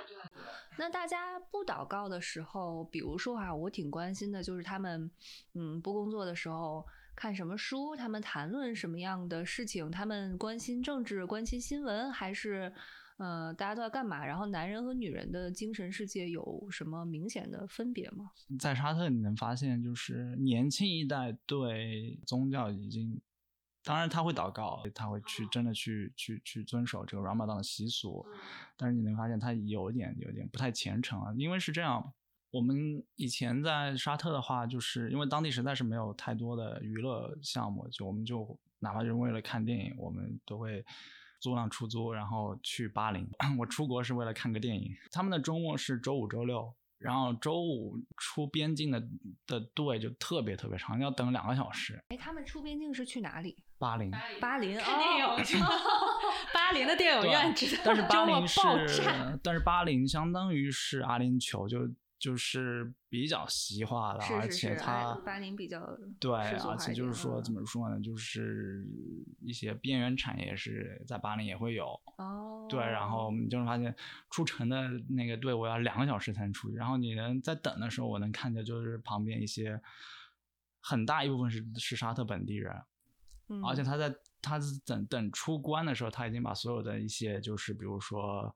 [0.76, 5.08] 那大家不祷告的时候，比如说哈、我挺关心的就是他们，
[5.54, 6.84] 嗯，不工作的时候
[7.14, 12.72] 看什么书，他们谈论什么样的事情，他们关心政治、关心新闻，还是
[13.16, 14.24] 呃大家都在干嘛？
[14.24, 18.30] 然后男人和女人的精神世界有什么明显的分别吗？
[18.58, 23.20] 在沙特你能发现，就是年轻一代对宗教已经，
[23.84, 28.26] 当然他会祷告，他会去真的去去去遵守这个 Ramadan 的习俗，
[28.76, 32.12] 但是你能发现他有点有点不太虔诚啊，因为是这样。
[32.50, 40.84] 我们以前在沙特的话，就是因为当地实在是没有太多的娱乐项目，就我们就哪怕就是为了看电影，我们都会
[41.44, 43.28] 租辆出租，然后去巴林。
[43.58, 44.90] 我出国是为了看个电影。
[45.12, 48.98] 他们的周末是周五、周六，然后周五出边境的
[49.46, 52.02] 的队就特别特别长，要等两个小时。
[52.08, 53.62] 哎，他们出边境是去哪里？
[53.76, 55.26] 巴林，巴林看电影
[56.54, 58.48] 巴林的电影院知道但是巴周末林
[59.42, 61.78] 但是巴林相当于是阿联酋，就
[62.24, 65.78] 就是比较西化了，而是是是，且它哎巴林比较
[66.18, 67.54] 对，而且就是说怎嗯。
[67.54, 68.82] 么说呢，就是
[69.42, 72.00] 一些边缘产业是在巴林也会有。
[72.16, 73.30] 哦，对，然后。
[73.30, 73.94] 你就会发现
[74.30, 79.78] 出城的那个队伍要两个小时才能出去，然后你能在等的时候，我能看见就是旁边一些
[80.80, 82.72] 很大一部分是是沙特本地人，
[83.48, 88.54] 嗯而且他在他是等等出关的时候，他已经把所有的一些就是比如说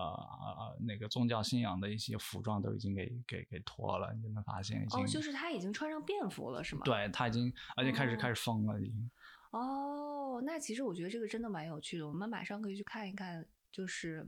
[0.00, 6.82] 呃呃那个宗教信仰的一些服装都已经给给给脱了，你就能发现已经、哦，就是他已经穿上便服了，是吗？。
[6.84, 9.10] 对他已经而且开始哦开始疯了已经。
[9.50, 14.26] 哦，那其实我觉得这个真的蛮有趣的，我们马上可以去看一看，就是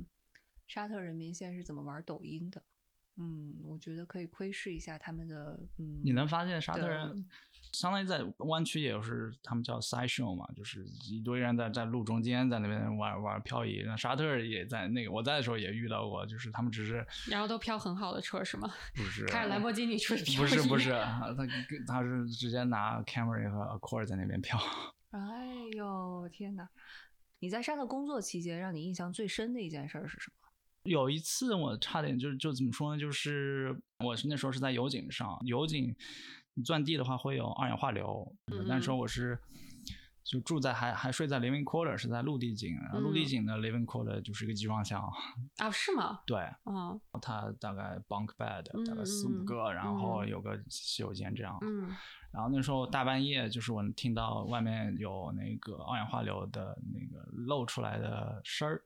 [0.69, 2.63] 沙特人民现在是怎么玩抖音的。
[3.19, 7.27] 嗯，我觉得可以窥视一下他们的，嗯，你能发现沙特人，
[7.73, 13.83] 相当于在湾区也是他们叫 side show 嘛，就是一堆人在在路中间在那边玩玩漂移。
[13.87, 18.71] 那沙特也在那个我在的时候也遇到过，就是他们只是然后都漂很好的车是吗？
[18.95, 21.35] 不是开着兰博基尼出去不是不是，他
[21.87, 24.59] 他是直接拿 Camry 和 Accord 在那边漂。
[25.11, 26.69] 哎呦天哪！
[27.39, 30.46] 你在沙特工作期间，让你印象最深的一件事儿是什么？
[30.87, 35.95] 有一次我差点就是就怎么说呢，就是我是那时候是在油井上，油井
[36.55, 38.35] 你钻地的话会有二氧化硫，
[38.67, 39.39] 那时候我是
[40.25, 43.27] 就住在还还睡在 living quarter 是在陆地井，然后陆地嗯。
[43.27, 45.01] 井的 living quarter 就是一个集装箱，
[45.59, 45.71] 啊？
[45.71, 46.21] 是吗？
[46.27, 50.29] 对，嗯它大概 bunk bed 大概嗯四五嗯个，然后嗯。
[50.29, 51.95] 有个洗手间这样，嗯。
[52.33, 58.83] 然后那时候大半夜，就是我听到外面有那个二氧化硫的那个漏出来的声儿，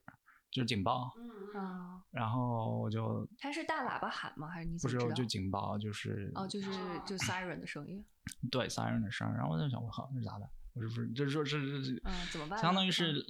[0.51, 1.11] 就是警报。
[1.55, 4.47] 啊，然后我就他是大喇叭喊吗？
[4.47, 5.23] 还是你不是我怎么知道？
[5.23, 6.69] 就警报，就是哦，就是
[7.05, 8.03] 就 siren 的声音。
[8.51, 9.35] 对 siren 的声儿。
[9.35, 10.49] 然后我就想，我靠，那是咋的？
[10.73, 13.25] 我是不是就是说是是是，嗯怎么办相当于是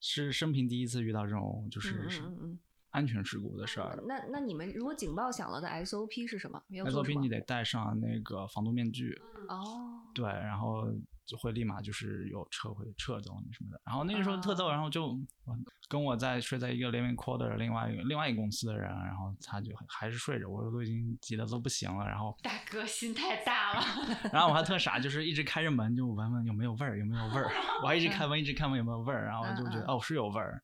[0.00, 2.58] 是生平第一次遇到这种，就是嗯是嗯嗯
[2.90, 4.02] 安全事故的事儿。
[4.06, 10.88] 那那你们如果警报响了的 SOP 是什么？SOP 你得戴上那个防毒面具，哦，对，然后
[11.28, 13.78] 就会立马就是有车会撤走你什么的。
[13.84, 15.08] 然后那个时候特逗，然后就
[15.44, 15.54] 我
[15.86, 23.84] 跟我在睡在一个 living quarter 另外一个另外一个公司的人，然后他就还是睡着，我都已经急得都不行了，然后大哥心太大了。
[24.32, 27.50] 然后我还特傻，就是一直开着门就闻闻有没有味儿，有没有味儿，
[27.82, 30.62] 我还一直开门一直开门有没有味儿，然后就觉得哦是有味儿。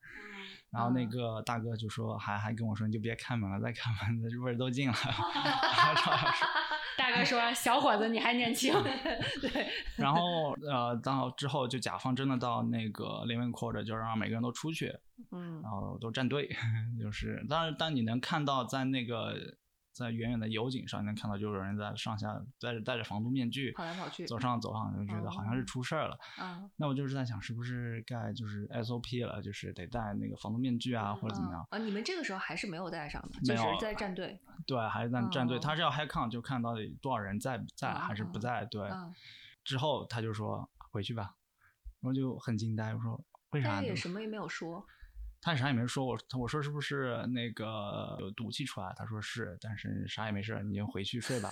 [0.71, 5.15] 然后那个大哥就说，还还跟我说，你就别开门了，再开门， 这味儿都进来了。
[5.71, 5.93] 大
[7.17, 8.73] 哥说：“小伙子，你还年轻。
[9.41, 14.93] 对，然后呃，到之后就甲方真的到那个 living quarter，就让每个人都出去，
[15.31, 16.49] 嗯然后都站队，
[17.01, 19.35] 就是当然，当你能看到在那个
[19.95, 26.19] 在远远的油井上，你能看到就有人在上下戴着戴着防毒面具跑来跑去走上走上，就觉得好像是出事儿了。
[26.37, 31.65] 啊，那我就是在想，是不是该就是 SOP 了，就是得戴那个防毒面具啊，或者怎么样？
[31.71, 34.37] 啊，你们这个时候还是没有戴上的，就是在站队。
[34.67, 38.65] 对，还是在站队，哦他是要 head count，就看到底多少人在在嗯还是不在。
[38.65, 39.13] 对，嗯，
[39.63, 41.35] 之后他就说回去吧，
[42.01, 43.81] 我就很惊呆，我说为啥？
[43.81, 44.85] 也什么也没有说。
[45.45, 48.91] 他啥也没说，我我说是不是那个有毒气出来？
[48.97, 51.51] 他说是，但是啥也没事，你就回去睡吧。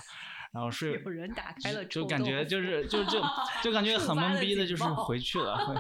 [0.52, 3.22] 然后睡有人打开了就感觉就是就就
[3.62, 5.58] 就感觉很懵逼的，就是回去了。
[5.58, 5.76] 回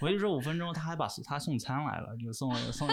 [0.00, 2.92] 回去之后五分钟，他还把他送餐来了，就送了送一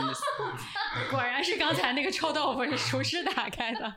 [1.11, 3.93] 果然是刚才那个臭豆腐是厨师打开的。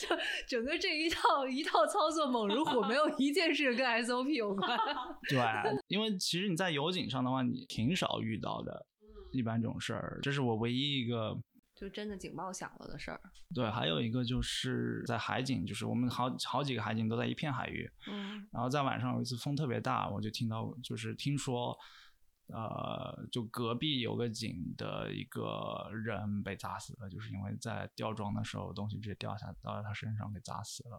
[0.00, 0.08] 就
[0.46, 4.78] 整个这一套一套操作猛如虎，没有一件事跟 SOP 有关。
[5.30, 5.38] 对，
[5.86, 8.86] 因为其实你在油井上的话，你挺少遇到的，
[9.36, 11.38] 一般这种事儿，这是我唯一一个。
[11.74, 13.20] 就真的警报响了的事儿。
[13.54, 21.78] 对，还有一个就是在海景，就是我们好好几个海景都在一片海域，嗯然后在晚上有一次风特别大，我就听到，就是听说，
[22.46, 30.98] 呃，就隔壁有个井的一个人被砸死了，就是因为在吊装的时候东西直接掉下到他身上给砸死了。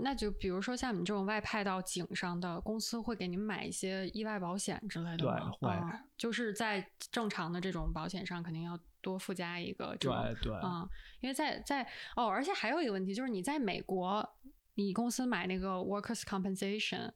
[0.00, 5.50] 那就比如说像你这种外派到井上的公司，会给您买一些意外保险之类的对吗？
[5.60, 10.88] 会嗯就是在正常的这种保险上，肯定要多附加一个这种对对，嗯，
[11.20, 11.82] 因为在在
[12.16, 14.28] 哦，而且还有一个问题就是你在美国，
[14.74, 17.12] 你公司买那个 workers compensation，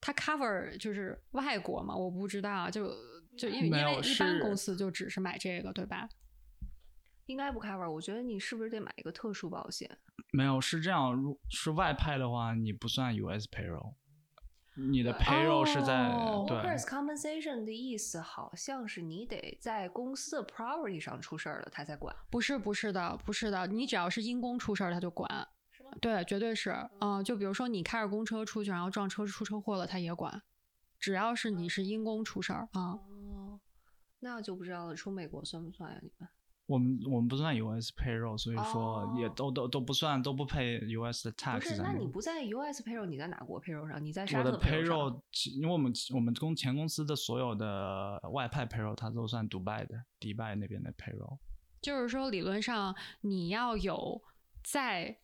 [0.00, 1.94] 它 cover 就是外国嘛？
[1.94, 2.92] 我不知道，就
[3.36, 6.08] 就因为因为一般公司就只是买这个，对吧？
[7.26, 7.88] 应该不 cover。
[7.88, 9.88] 我觉得你是不是得买一个特殊保险？
[10.32, 13.94] 没有是这样，如是外派的话，你不算 US payroll，
[14.74, 22.16] 你的 payroll 是在、哦对 Workers compensation 的意思好像是你得在公司的 property 上出事儿了，他才管。
[22.30, 25.46] 不是，不是的，不是的，你只要是因公出事儿，他就管。
[26.00, 26.74] 对，绝对是。
[27.00, 30.42] 嗯、就比如说你开着公车出去，然后撞车出车祸了，他也管。
[30.98, 33.60] 只要是你是因公出事儿啊、哦，
[34.20, 34.94] 那就不知道了。
[34.94, 35.98] 出美国算不算呀？
[36.00, 36.28] 你们？
[36.72, 44.02] 我们我们不算 US payroll，所以说也哦都都都不算都不配 US 的 tax 不是，那你不在 US payroll，你在哪国 payroll 上？
[44.02, 45.22] 你在我沙特的 payroll 上
[45.60, 51.38] 因为我们我们公前公司的所有的外派 payroll，它都算迪拜的，迪拜那边的 payroll。
[51.82, 54.22] 就是说，理论上你要有
[54.62, 55.18] 在，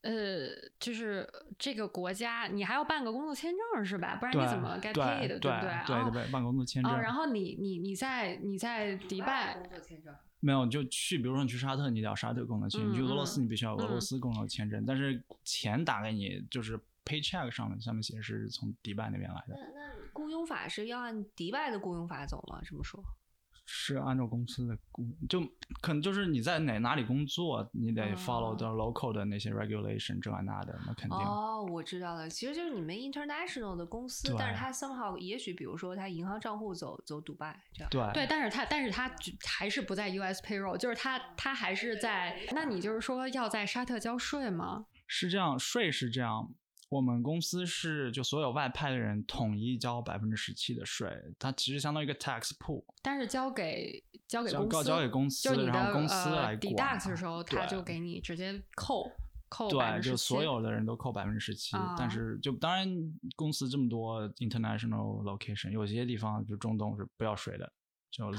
[0.00, 0.48] 呃，
[0.80, 1.28] 就是
[1.58, 4.16] 这个国家，你还要办个工作签证是吧？
[4.16, 5.86] 不然你怎么 get 对 paid，对不对？
[5.86, 6.90] 对对对，办工作签证。
[6.90, 10.14] 哦，然后你你你在你在迪拜，工作签证。
[10.40, 14.84] 没有，就去，比如说你去沙特，你得要沙特工作签证；你去俄罗斯，嗯你必须要俄罗嗯斯工作签证。
[14.86, 22.60] 但是钱打给你，就是 paycheck 上面上面写是从迪拜那边来那的，那雇佣法是要按迪拜的雇佣法走吗？
[22.64, 23.02] 这么说？
[23.70, 25.40] 是按照公司的工，就
[25.82, 31.18] 可能就是你在哪哪里工作，你得 follow 哦的 local 的那些 regulation 这那的，那肯定。
[31.18, 37.90] 哦，我知道了，其实就是你们 international 的公司，但是对它 somehow 也许比如说它银行账户走走迪拜这样。
[37.90, 44.86] 对对，但是他但是他只还是不在 US payroll，就是他他还是在，那你就是说要在沙特交税吗？
[45.06, 46.54] 是这样，税是这样。
[46.88, 52.82] 我们公司是就所有外派的人统一交百分之十七的税，它其实相当于一个 tax pool。
[53.02, 59.10] 但是交给交给交公司，交给公司就你的然后公司呃来管 deduct 的时候，他就给你直接扣
[59.50, 62.88] 扣对，就17%所有的人都扣百分之十七啊，但是就当然
[63.36, 67.70] 公司这么多 international location，有些地方就中东是不要税的，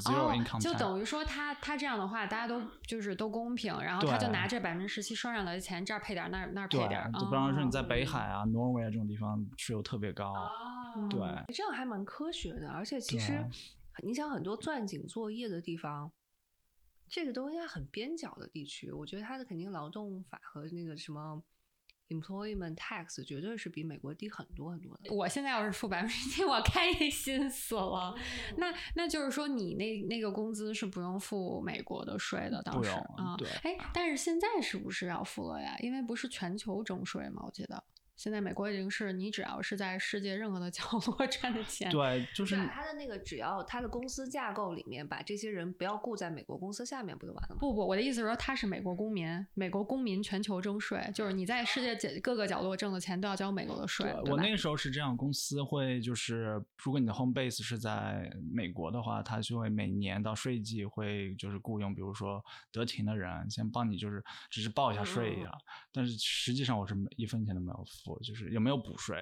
[0.05, 11.19] 哦就等于说他他这样的话，大家都就是都公平，然后他就拿这百分之十七收上来的钱，这儿配点儿，那儿那儿配点儿，，就比方说你在哦北海啊、挪威啊这种地方税又特别高，哦对。
[11.53, 13.45] 这样还蛮科学的，而且其实
[14.03, 16.11] 你想很多钻井作业的地方，
[17.07, 21.41] 这个都应该很边角的地区，我觉得它的肯定劳动法和那个什么
[22.09, 25.13] employment tax 绝对是比美国低很多很多的。
[25.13, 28.15] 我现在要是付百分之七， 我开心死了。
[28.57, 33.35] 那那就是说，你那那个工资是不用付美国的税的，当时啊。
[33.37, 35.75] 对哎，但是现在是不是要付了呀？
[35.79, 37.83] 因为不是全球征税吗，我记得
[38.19, 47.59] 现在美国已经是你只要是在世界任何的角落 赚的钱，对，就是对他的那个，只要他的公司架构里面把这些人不要雇在美国公司下面，不就完了吗？
[47.61, 54.13] 不不，我的意思是说他是美国公民，美国公民全球征税，就是你在世界角各个角落挣的钱都要交美国的税。
[54.25, 65.51] 我那个时候是这样，公司会就是，如果你的 home base 是在美国的话，他就会每年到税季会就是雇佣，比如说德勤的人，先帮你就是只是报一下税呀、
[65.93, 69.21] 但是实际上我是没一分钱都没有付，就是有没有补税，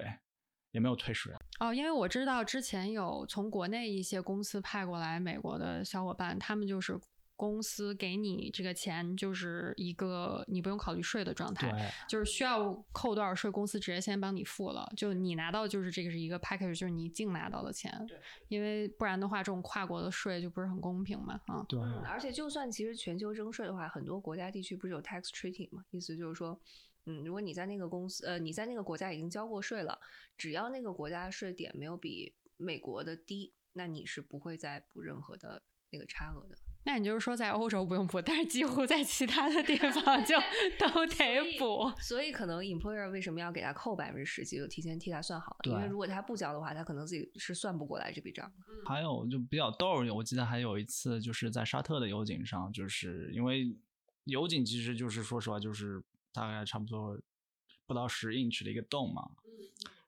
[0.70, 1.34] 也没有退税。
[1.60, 6.98] 哦，因为我知道之前有从国内一些公司派过来美国的小伙伴，他们就是
[7.34, 17.92] 公司给你这个钱，就是一个你不用考虑税的状态，就是需要扣多少税，公司直接先帮你付了，就你拿到就是这个是一个 package，就是你净拿到的钱，
[18.48, 25.84] 因为不然的话，这种跨国的税就不是很公平嘛，啊，对，嗯，而且就算其实全球征税的话，很多国家地区不是有 tax treaty 嘛？
[25.90, 26.60] 意思就是说，
[27.08, 29.98] 嗯，如果你在那个公司，呃，你在那个国家已经交过税了，
[30.36, 36.58] 只要那个国家税点没有比美国的低，那你是不会再补任何的那个差额的。
[36.84, 40.36] 那你就是说在欧洲不用补，但是几乎在其他的地方就
[40.78, 41.90] 都得补。
[42.00, 48.50] 所以可能 employer 为什么要给他扣百分之十几，就提前替他算好了，因为如果他不交的话，他可能自己是算不过来这笔账。
[48.86, 53.76] 还有就比较逗，我记得还有一次就是在沙特的油井上，就是因为
[54.24, 56.02] 油井其实就是说实话就是
[56.32, 57.18] 大概差不多
[57.86, 59.30] 不到十 inch 的一个洞嘛。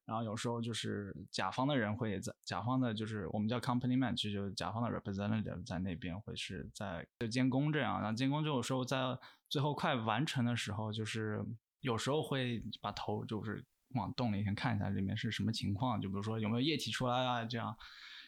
[0.05, 8.01] 然后有时候就是甲方的人会在甲方的，就是我们叫 company man，其实就是甲方的 representative 在那边会是在就监工这样。
[8.01, 9.17] 然后监工就有时候在
[9.49, 11.45] 最后快完成的时候，就是
[11.81, 17.77] 有时候会把头就是往洞里先看一下里面是什么情况，就比如说有没有液体出来啊，这样。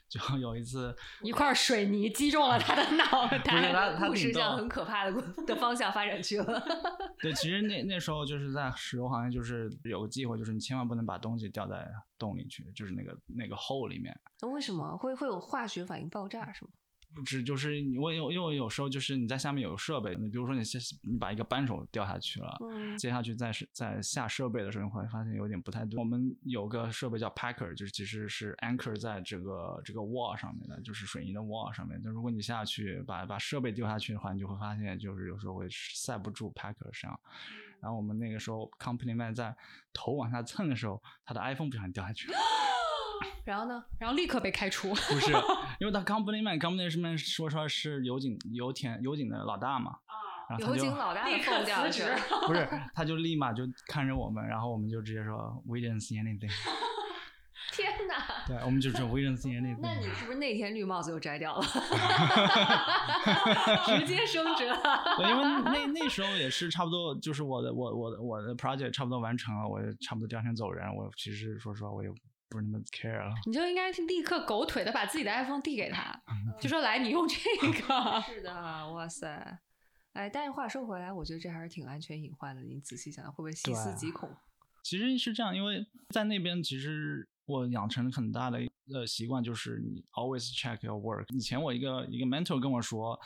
[0.09, 3.73] 就 有一次，一块水泥击中了他的脑 袋。
[3.73, 6.63] 他他故事向很可怕的的方向发展去了。
[7.23, 11.89] 对，其实那那时候就是在石油行业，就是有个忌讳，就是你千万不能把东西掉在
[12.19, 14.15] 洞里去，就是那个那个 hole 里面。
[14.41, 16.71] 那为什么会会有化学反应爆炸是吗？
[17.15, 25.99] 不止就是你我有因为有时候就是你在下面有设备，你比如说你下你把一个扳手掉下去了，嗯接下去再是在下设备的时候，你会发现有点不太对。
[25.99, 32.01] 我们有个设备叫 packer，就是其实是 anchor 在这个这个 wall 上面的，就是水泥的 wall 上面。
[32.03, 37.19] 那如果你下去把把设备丢下去的话，你就会发现就是有时候会塞不住 packer 上。
[37.81, 39.55] 然后我们那个时候 company man 在
[39.93, 42.35] 头往下蹭的时候，他的 iPhone 不小心掉下去了。
[43.45, 43.85] 然后呢？
[43.99, 44.89] 然后立刻被开除。
[44.95, 45.33] 不是，
[45.81, 49.97] 因为他 company man，company man 说出来是油井油田油井的老大嘛，
[50.49, 52.13] 然后他就油井老大的立刻辞职。
[52.47, 56.51] 不是，他就立马就看着我们，然后我们就直接说 we didn't see anything，
[57.73, 58.47] 天哪！
[58.47, 59.79] 对，我们就说 we didn't see anything。
[59.81, 61.63] 那你是不是那天绿帽子又摘掉了？
[63.87, 64.77] 直接升职了。
[65.17, 72.11] 对，因为那那时候也是差不多，就是我的我我的我的 project 差不多完成了，我也差不多第二天走人，我其实说实话我也
[72.53, 73.35] 不是那么 care 了。
[73.47, 77.37] 你就应该立刻狗腿的把自己的 iPhone 递给他，嗯就说来你用这
[77.83, 78.21] 个。
[78.29, 79.59] 是的，哇塞！
[80.13, 82.63] 哎，但是话说回来，我觉得这还是挺安全隐患的。
[82.63, 84.29] 你仔细想想，会不会细思极恐？
[84.83, 88.59] 其实是这样，因为在那边其实我养成了很大的
[88.93, 91.25] 呃习惯，就是你 always check your work。
[91.35, 93.19] 以前我一个一个 mentor 跟我说，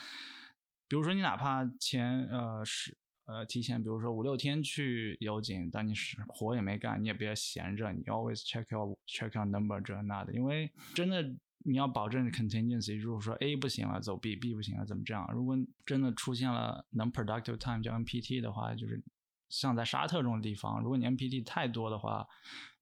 [0.87, 2.97] 比如说你哪怕前呃是
[3.27, 11.37] 呃提前，比如说五六天去油井，但你是活也没干，你也别闲着，你 always check your check your number 这那的，因为真的。
[11.69, 15.29] 你要保证 contingency，如果说 A 不行了，走 B，B 不行了，怎么这样？
[15.33, 19.03] 如果真的出现了能 productive time 叫 NPT 的话，就是
[19.49, 22.25] 像在沙特这种地方，如果你 NPT 太多的话，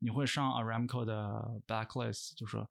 [0.01, 2.71] 你会上 Aramco 的 blacklist，就说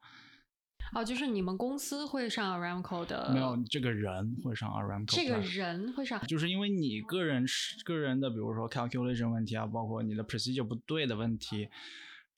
[0.91, 6.19] 哦，就是你们公司会上 Aramco 的，没有这个人会上 Aramco，这个人会上。
[6.27, 11.69] 就是因为你个人是个人的，比如说 calculation 问题啊，包括你的 procedure 不对的问题，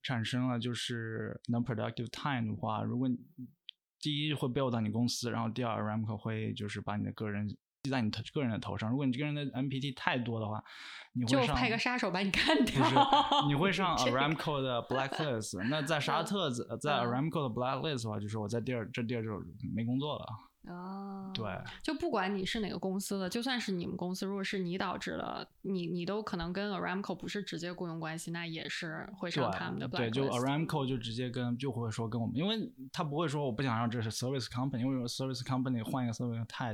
[0.03, 3.17] 产生了就是 non-productive time 的话，如果你
[3.99, 8.89] 第一会 bill 到你公司，然后第二 Aramco 会就是把你的个人记在你个人的头上。
[8.89, 10.61] 如果你这个人的 MPT 太多的话，
[11.13, 12.83] 你会就上派个杀手把你干不掉。
[12.83, 12.95] 是，
[13.47, 15.63] 你会上 Aramco 的 blacklist。
[15.69, 19.29] 那在沙特在 Aramco 的 blacklist 的话，就是我在第二这第二就
[19.73, 20.25] 没工作了。
[20.67, 21.45] 哦，对，
[21.83, 36.73] 就不管你是哪个公司的，就算是你们公司，如果是你导致了，你你都可能跟 Aramco 不是直接雇佣关系，那也是会上他们的对，对，就 Aramco 就直接跟就会说跟我们，因为他不会说我不想让这是 service company，因为 service company 换一个 service 太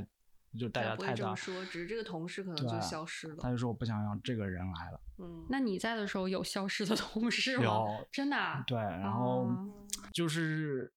[0.58, 1.36] 就代价太大不会这么。
[1.36, 3.36] 说，只是这个同事可能就消失了。
[3.40, 5.00] 他就说我不想让这个人来了。
[5.18, 7.64] 嗯，那你在的时候有消失的同事吗？
[7.64, 8.64] 有真的啊？
[8.66, 9.72] 对，然后哦
[10.12, 10.92] 就是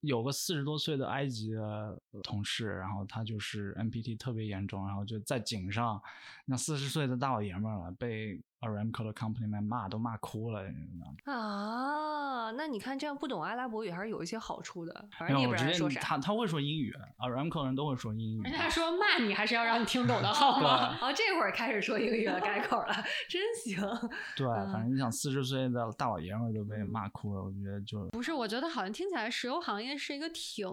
[0.00, 6.00] 有个四十多岁的埃及的同事，然后他就是 NPT 特别严重，然后就在井上，
[6.46, 11.32] 那四十岁的大老爷们儿了，被 Aramco 的 company man 骂都骂哭了，你知道吗？
[11.32, 16.00] 啊，那你看这样不懂阿拉伯语还是有一些好处的，反正没有，你也不我直接知道说啥。
[16.00, 18.42] 他他会说英语，Aramco 人都会说英语。
[18.42, 20.98] 人家说骂你还是要让你听懂的 好吗？
[21.00, 22.94] 哦，这会儿开始说英语了，改口了，
[23.28, 23.80] 真行。
[24.36, 30.68] 对，嗯反正你想四十岁的大老爷们儿都被骂哭了，我觉得就不是，我觉得好像听起来石油行业是一个挺。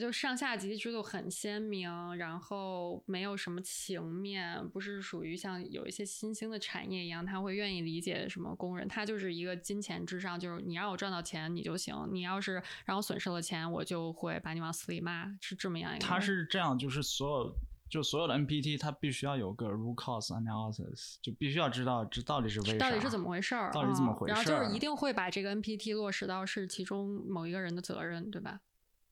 [0.00, 16.04] 就上下级制度很鲜明，然后没有什么情面，不是属于像有一些新兴的产业一样，他会愿意理解什么工人，他就是一个金钱至上，就是你让我赚到钱你就行，你要是让我损失了钱，我就会把你往死里骂，是这么样一个。
[16.04, 17.56] 他是这样，就是所有
[17.88, 28.58] 就所有的 NPT，它必须要有个 root cause analysis，就必须要知道这到底是为啥，到底是怎么回事儿，到底怎么嗯然后回事儿就是一定会把这个 NPT 落实到是其中某一个人的责任，对吧？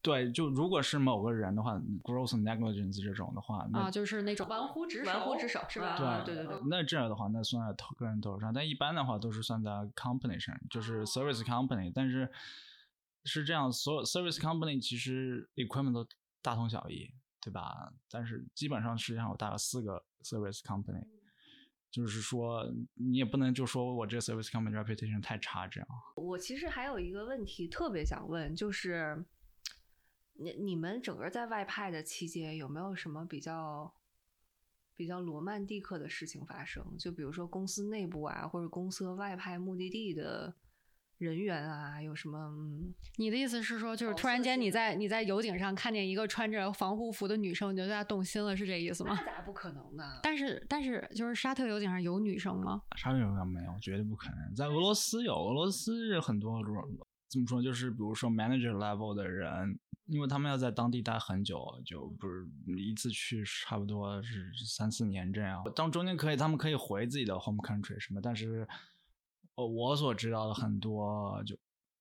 [0.02, 5.90] 对，就如果是某个人的话，gross negligence 这种的话，那、啊，就是那种玩忽职守玩忽职守是吧？
[5.90, 12.28] 啊对对对对那这样的话，那算在头个人头上，但一般的话都是算在 company 上，就是哦 service company，但是
[13.24, 16.04] 是这样，所有 service company 其实 equipment 都
[16.42, 17.08] 大同小异，
[17.40, 17.92] 对吧？
[18.10, 21.06] 但是基本上实际上有大概四个 service company，
[21.92, 25.88] 就是说你也不能就说我这个 service company reputation 太差这样。
[26.16, 29.24] 我其实还有一个问题特别想问，就是
[30.42, 33.94] 你你们整个在外派的期间有没有什么比较
[34.94, 36.84] 比较罗曼蒂克的事情发生？
[36.98, 40.54] 就比如说公司内部啊，或者公司外派目的地的
[41.18, 42.38] 人员啊，有什么？
[42.38, 49.32] 嗯你的意思是说，就是突然间你在你在游艇上看见一个穿着防护服的女生，你就对她动心了，是这意思吗那？
[49.32, 50.20] 咋不可能呢？
[50.22, 52.82] 但是但是，就是沙特游艇上有女生吗？
[52.96, 54.54] 沙特油井没有，绝对不可能。
[54.54, 56.58] 在俄罗斯有，俄罗斯是很多
[57.28, 65.62] 怎么说，就是比如说 manager level 的人，因为他们要在当地待很久，就不是一次去差不多是三四年这样。
[65.74, 68.66] 当中间可以，他们可以回自己的 home country 什么，但是
[69.56, 71.56] 呃，我所知道的很多就。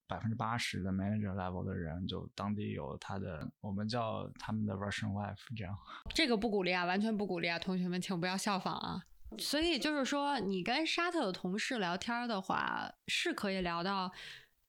[0.08, 5.74] 百分之八十的 manager level 的人，就当地有他的，我们叫他们的 Russian wife 这样。
[6.14, 7.58] 这个不鼓励啊，完全不鼓励啊！
[7.58, 9.02] 同学们，请不要效仿啊。
[9.38, 14.12] 所以就是说，你跟沙特的同事聊天的话，是可以聊到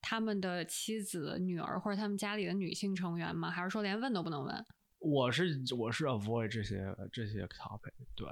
[0.03, 3.49] 他们的妻子、女儿或者他们家里的女性成员吗？
[3.49, 4.63] 还是说连问都不能问？
[4.99, 8.27] 我是我是 avoid 这些这些 topic，对。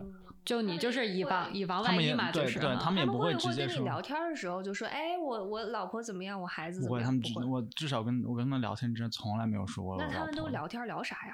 [0.45, 7.05] 就你就是以防以防万一嘛，就是对他们也不会会直接说跟你聊天的时候就说，哎，我我老婆怎么样，我孩子，怎么样？
[7.05, 11.33] 他们只不会我至少跟我跟他们聊天之前从来没有说过那他们都聊天聊啥呀？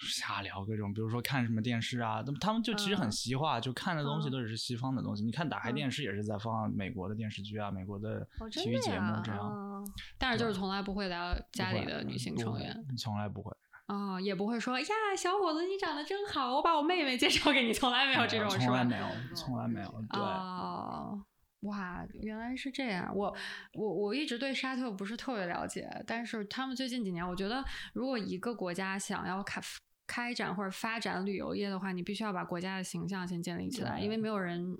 [0.00, 5.24] 瞎聊各种，比如说看什么电视啊，他们他们就其实很嗯西化，就看的东西嗯都是西方的东西。
[5.24, 9.40] 你看打开嗯电视也是在放美国的电视剧啊，美国的体育节目这样。
[9.40, 9.82] 啊
[10.18, 13.56] 但是就是从来不会聊家里的女性成员从来不会。
[13.86, 18.64] 啊、也不会说呀，小伙子你长得真好，我把我妹妹介绍给你，从来没有这种是吧？
[18.64, 19.88] 从来没有，从来没有。
[20.10, 21.24] 对，哦，
[21.60, 23.10] 哇，原来是这样。
[23.16, 23.34] 我
[23.72, 27.64] 我我一直对沙特不是特别了解，但是他们最近几年，我觉得
[27.94, 29.58] 如果一个国家想要开
[30.08, 34.76] 开展或者发展旅游业的话，你必须要把国家的形象先建立起来，因为没有人。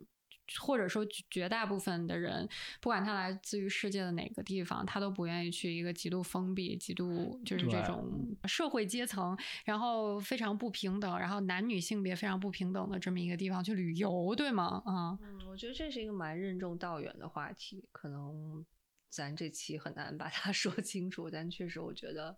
[0.61, 2.49] 或者说绝大部分的人，
[2.81, 9.37] 不管他来自于世界的哪个地方，他都不愿意去一个极度封闭、极度就是这种社会阶层，
[9.67, 14.83] 然后非常不平等，然后男女性别非常不平等的这么一个地方去旅游，对吗？
[14.87, 18.65] 啊、嗯，我觉得这是一个蛮任重道远的话题，可能
[19.11, 22.35] 咱这期很难把它 说清楚，但确实我觉得，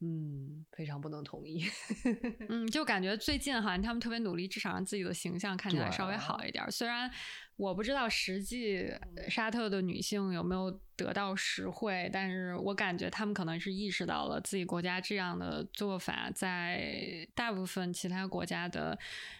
[0.00, 1.64] 嗯，非常不能同意。
[2.48, 6.70] 嗯，就感觉最近好像他们特别努力，至少让自己的形象看起来稍微好一点儿。
[6.70, 7.10] 虽然
[7.56, 18.96] 我不知道实际呃沙特的女性有没有得到实惠，但是我感觉他们可能是意识到了自己国家这样的做法，在大部分其他国家的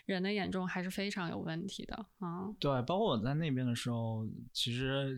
[0.06, 2.52] 人的眼中还是非常有问题的啊。
[2.58, 5.16] 对，包括我在那边的时候，其实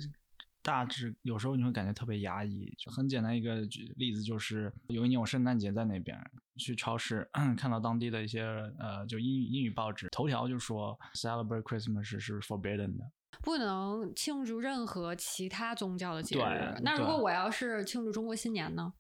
[0.63, 2.73] 大致有时候你会感觉特别压抑。
[2.79, 6.19] 就很简单一个举例子，就是有一年我圣诞节在那边
[6.57, 8.43] 去超市 看到当地的一些
[8.79, 13.11] 呃，就英语英语报纸头条就说 Celebrate Christmas 是 forbidden 的。
[13.43, 16.81] 不能庆祝任何其他宗教的节日。
[16.83, 18.93] 那如果我要是庆祝中国新年呢？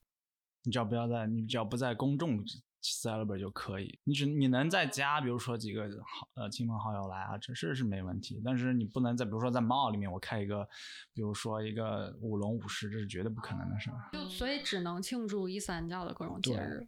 [0.62, 2.42] 你只要不要在，你只要不在公众
[2.82, 3.98] celebrate 就可以。
[4.04, 8.40] 你只你能在家，比如说几个好呃亲朋好友来啊，这是是没问题。
[8.44, 10.68] 但是你不能在，比如说在 mall 里面，我开一个，
[11.12, 14.08] 比如说一个舞龙舞狮，这是绝对不可能的事儿。
[14.12, 16.86] 就所以只能庆祝伊斯兰教的各种节日。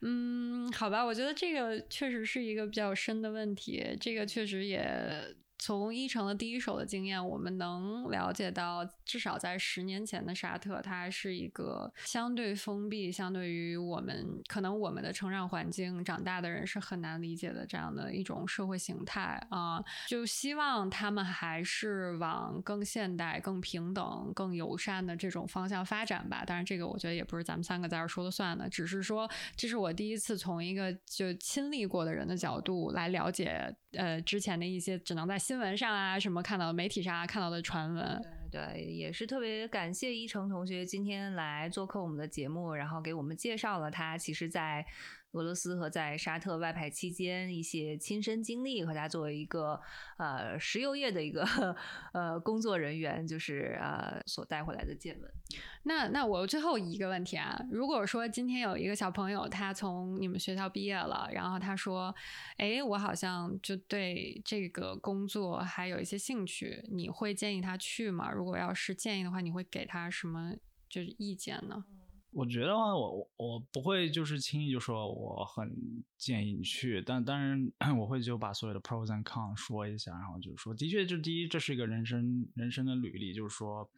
[0.00, 5.36] 嗯，好吧，我觉得这个确实是一个比较深的问题，这个确实也。
[5.64, 19.82] 从一成的第一手的经验，我们能了解到，至少在十年前的沙特，它是一个相对封闭、相对于我们可能我们的成长环境长大的人是很难理解的这样的一种社会形态啊。
[20.06, 26.44] 就希望他们还是往更现代、更平等、更友善的这种方向发展吧。
[26.44, 29.26] 当然，这个我觉得也不是咱们三个在这儿说了算的，只是说
[29.56, 35.38] 这是我第一次从一个就亲历过的人的角度来了解，呃，之前的一些只能在。
[35.38, 44.86] 新闻上啊，什么看到媒体上啊看到的传闻，对，也是特别感谢一成同学今天来做客我们的节目，然后给我们介绍了他其实，在。
[45.34, 49.80] 俄罗斯和在沙特外派期间一些亲身经历，和他作为一个
[50.16, 51.44] 呃石油业的一个
[52.14, 55.30] 呃工作人员，就是呃所带回来的见闻。
[55.82, 62.14] 那那我最后一个问题啊，如果说今天有一个小朋友他从你们学校毕业了，然后他说，
[62.56, 68.30] 哎，我好像就对这个工作还有一些兴趣，你会建议他去吗？
[68.30, 70.54] 如果要是建议的话，你会给他什么
[70.88, 71.84] 就是意见呢？
[72.34, 75.72] 我觉得话，我我我不会就是轻易就说我很
[76.18, 83.88] 建议你去，但当然我会就把所有的 pros and cons 说一下，然后就是说，的确，就第一，这是一个人生人生的履历，就是说，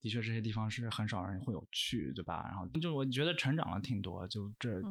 [0.00, 2.44] 的确这些地方是很少人会有去，对吧？
[2.48, 4.82] 然后就我觉得成长了挺多，就这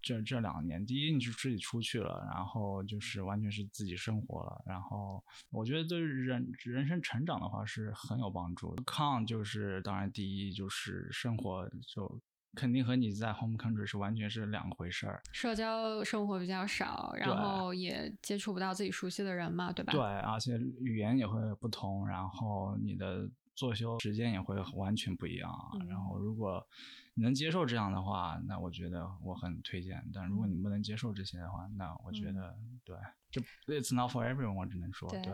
[0.00, 5.20] 这这两年，第一你是自己出去了，然后就是完全是自己生活了，然后
[5.50, 8.76] 我觉得对人人生成长的话是很有帮助。
[8.86, 12.20] con 就是当然第一就是生活就。
[12.54, 19.92] 肯定和你在 home country 是完全是两回事儿，社交生活比较少，然后也接触不到自己熟悉的人嘛，对吧？
[19.92, 25.52] 对，而且语言也会不同，然后你的作息时间也会完全不一样。
[25.88, 26.66] 然后如果
[27.14, 30.04] 你能接受这样的话，那我觉得我很推荐。
[30.12, 32.96] 但如果你不能接受这些的话，那我觉得对，
[33.30, 35.32] 就 it's not for everyone，我只能说对。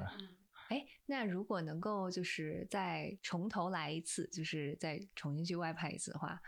[0.68, 6.40] 哎，那如果能够就是再从头来一次，就是再重新去外派一次的话。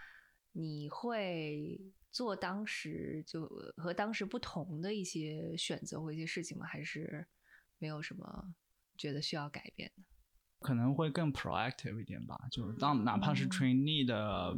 [0.52, 1.80] 你会
[2.10, 3.46] 做当时就
[3.76, 6.66] 和当时不同的一些选择或一些事情吗？
[6.66, 7.26] 还是
[7.78, 8.54] 没有什么
[8.96, 10.02] 觉得需要改变的？
[10.60, 12.38] 可能会更 proactive 一点吧。
[12.50, 14.54] 就是当哪怕是 trainee 的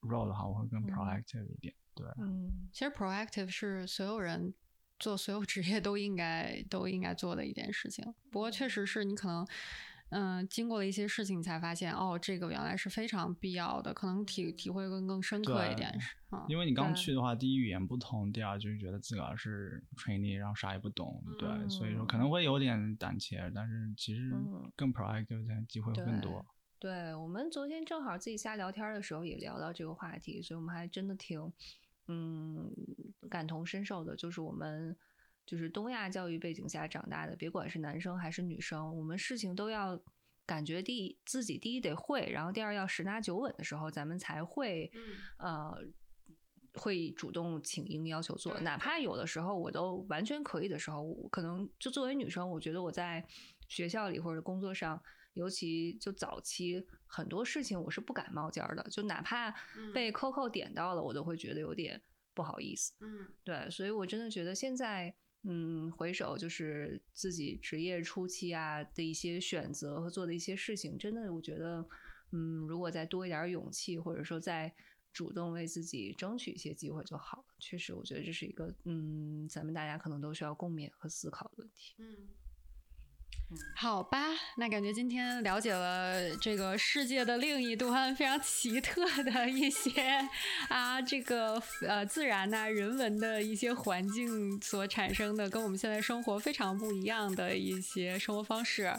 [0.00, 1.74] role 的话，我会更 proactive 一点。
[1.94, 4.52] 对，嗯，其实 proactive 是所有人
[4.98, 8.12] 做所有职业都应该都应该做的一件事情。
[8.30, 9.46] 不过确实是你可能。
[10.12, 15.98] 嗯，经过了一些事情，才发现哦，这个原来是非常必要的，可能体体会更更深刻一点。
[15.98, 24.30] 是啊，因为你刚去的话，第一语言不通，第二就是觉得自个儿是 trainee，然后啥也不懂，对，所以说可能会有点胆怯，但是其实
[24.76, 26.44] 更 proactive 的机会更多。
[26.78, 31.52] 对我们昨天正好自己瞎聊天的时候也聊到这个话题，所以我们还真的挺
[32.08, 32.70] 嗯
[33.30, 34.96] 感同身受的，就是我们。
[35.44, 40.00] 就是东亚教育背景下长大的，别管是男生还是女生，我们事情都要
[40.46, 44.90] 感觉第一自己第一得会，然后第二要十拿九稳的时候，咱们才会
[45.38, 45.76] 呃
[46.74, 48.58] 会主动请缨要求做。
[48.60, 53.24] 哪怕有的时候我都完全可以的时候，可能就作为女生，我觉得我在
[53.68, 55.02] 学校里或者工作上，
[55.34, 59.54] 尤其就早期很多事情我是不敢冒尖儿的，就哪怕
[59.92, 62.00] 被 Coco 点到了，我都会觉得有点
[62.32, 62.94] 不好意思。
[63.00, 65.14] 嗯，对，所以我真的觉得现在。
[65.44, 71.84] 嗯，回首就是自己职业初期啊的一些选择和做的一些事情，真的，我觉得，
[72.30, 74.72] 嗯，如果再多一点勇气，或者说再
[75.12, 77.54] 主动为自己争取一些机会就好了。
[77.58, 81.94] 确实，我觉得这是一个，嗯，咱们大家可能都需要共勉和思考的问题。
[81.98, 82.28] 嗯。
[83.74, 84.18] 好吧，
[84.56, 89.90] 那感觉今天了解了这个世界的另一端非常奇特的一些
[90.68, 98.92] 啊，这个呃自然呐、人文的一些环境所产生的，跟我们现在生活非常不一样的一些生活方式。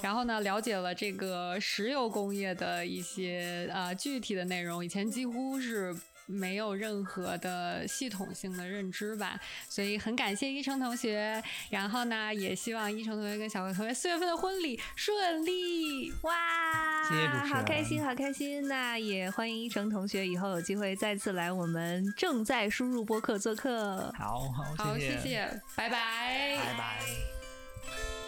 [0.00, 5.94] 然后呢，了解了这个石油工业的一些啊具体的内容，以前几乎是。
[6.30, 9.38] 没有任何的系统性的认知吧，
[9.68, 11.42] 所以很感谢一成同学。
[11.70, 16.12] 然后呢，也希望一成同学跟小慧同学四月份的婚礼顺利。
[16.22, 18.66] 哇，谢谢主持人，好开心，好开心。
[18.68, 24.12] 那也欢迎一成同学以后有机会再次来我们正在输入播客做客。
[24.16, 28.19] 好好，好，谢谢，拜拜，拜拜。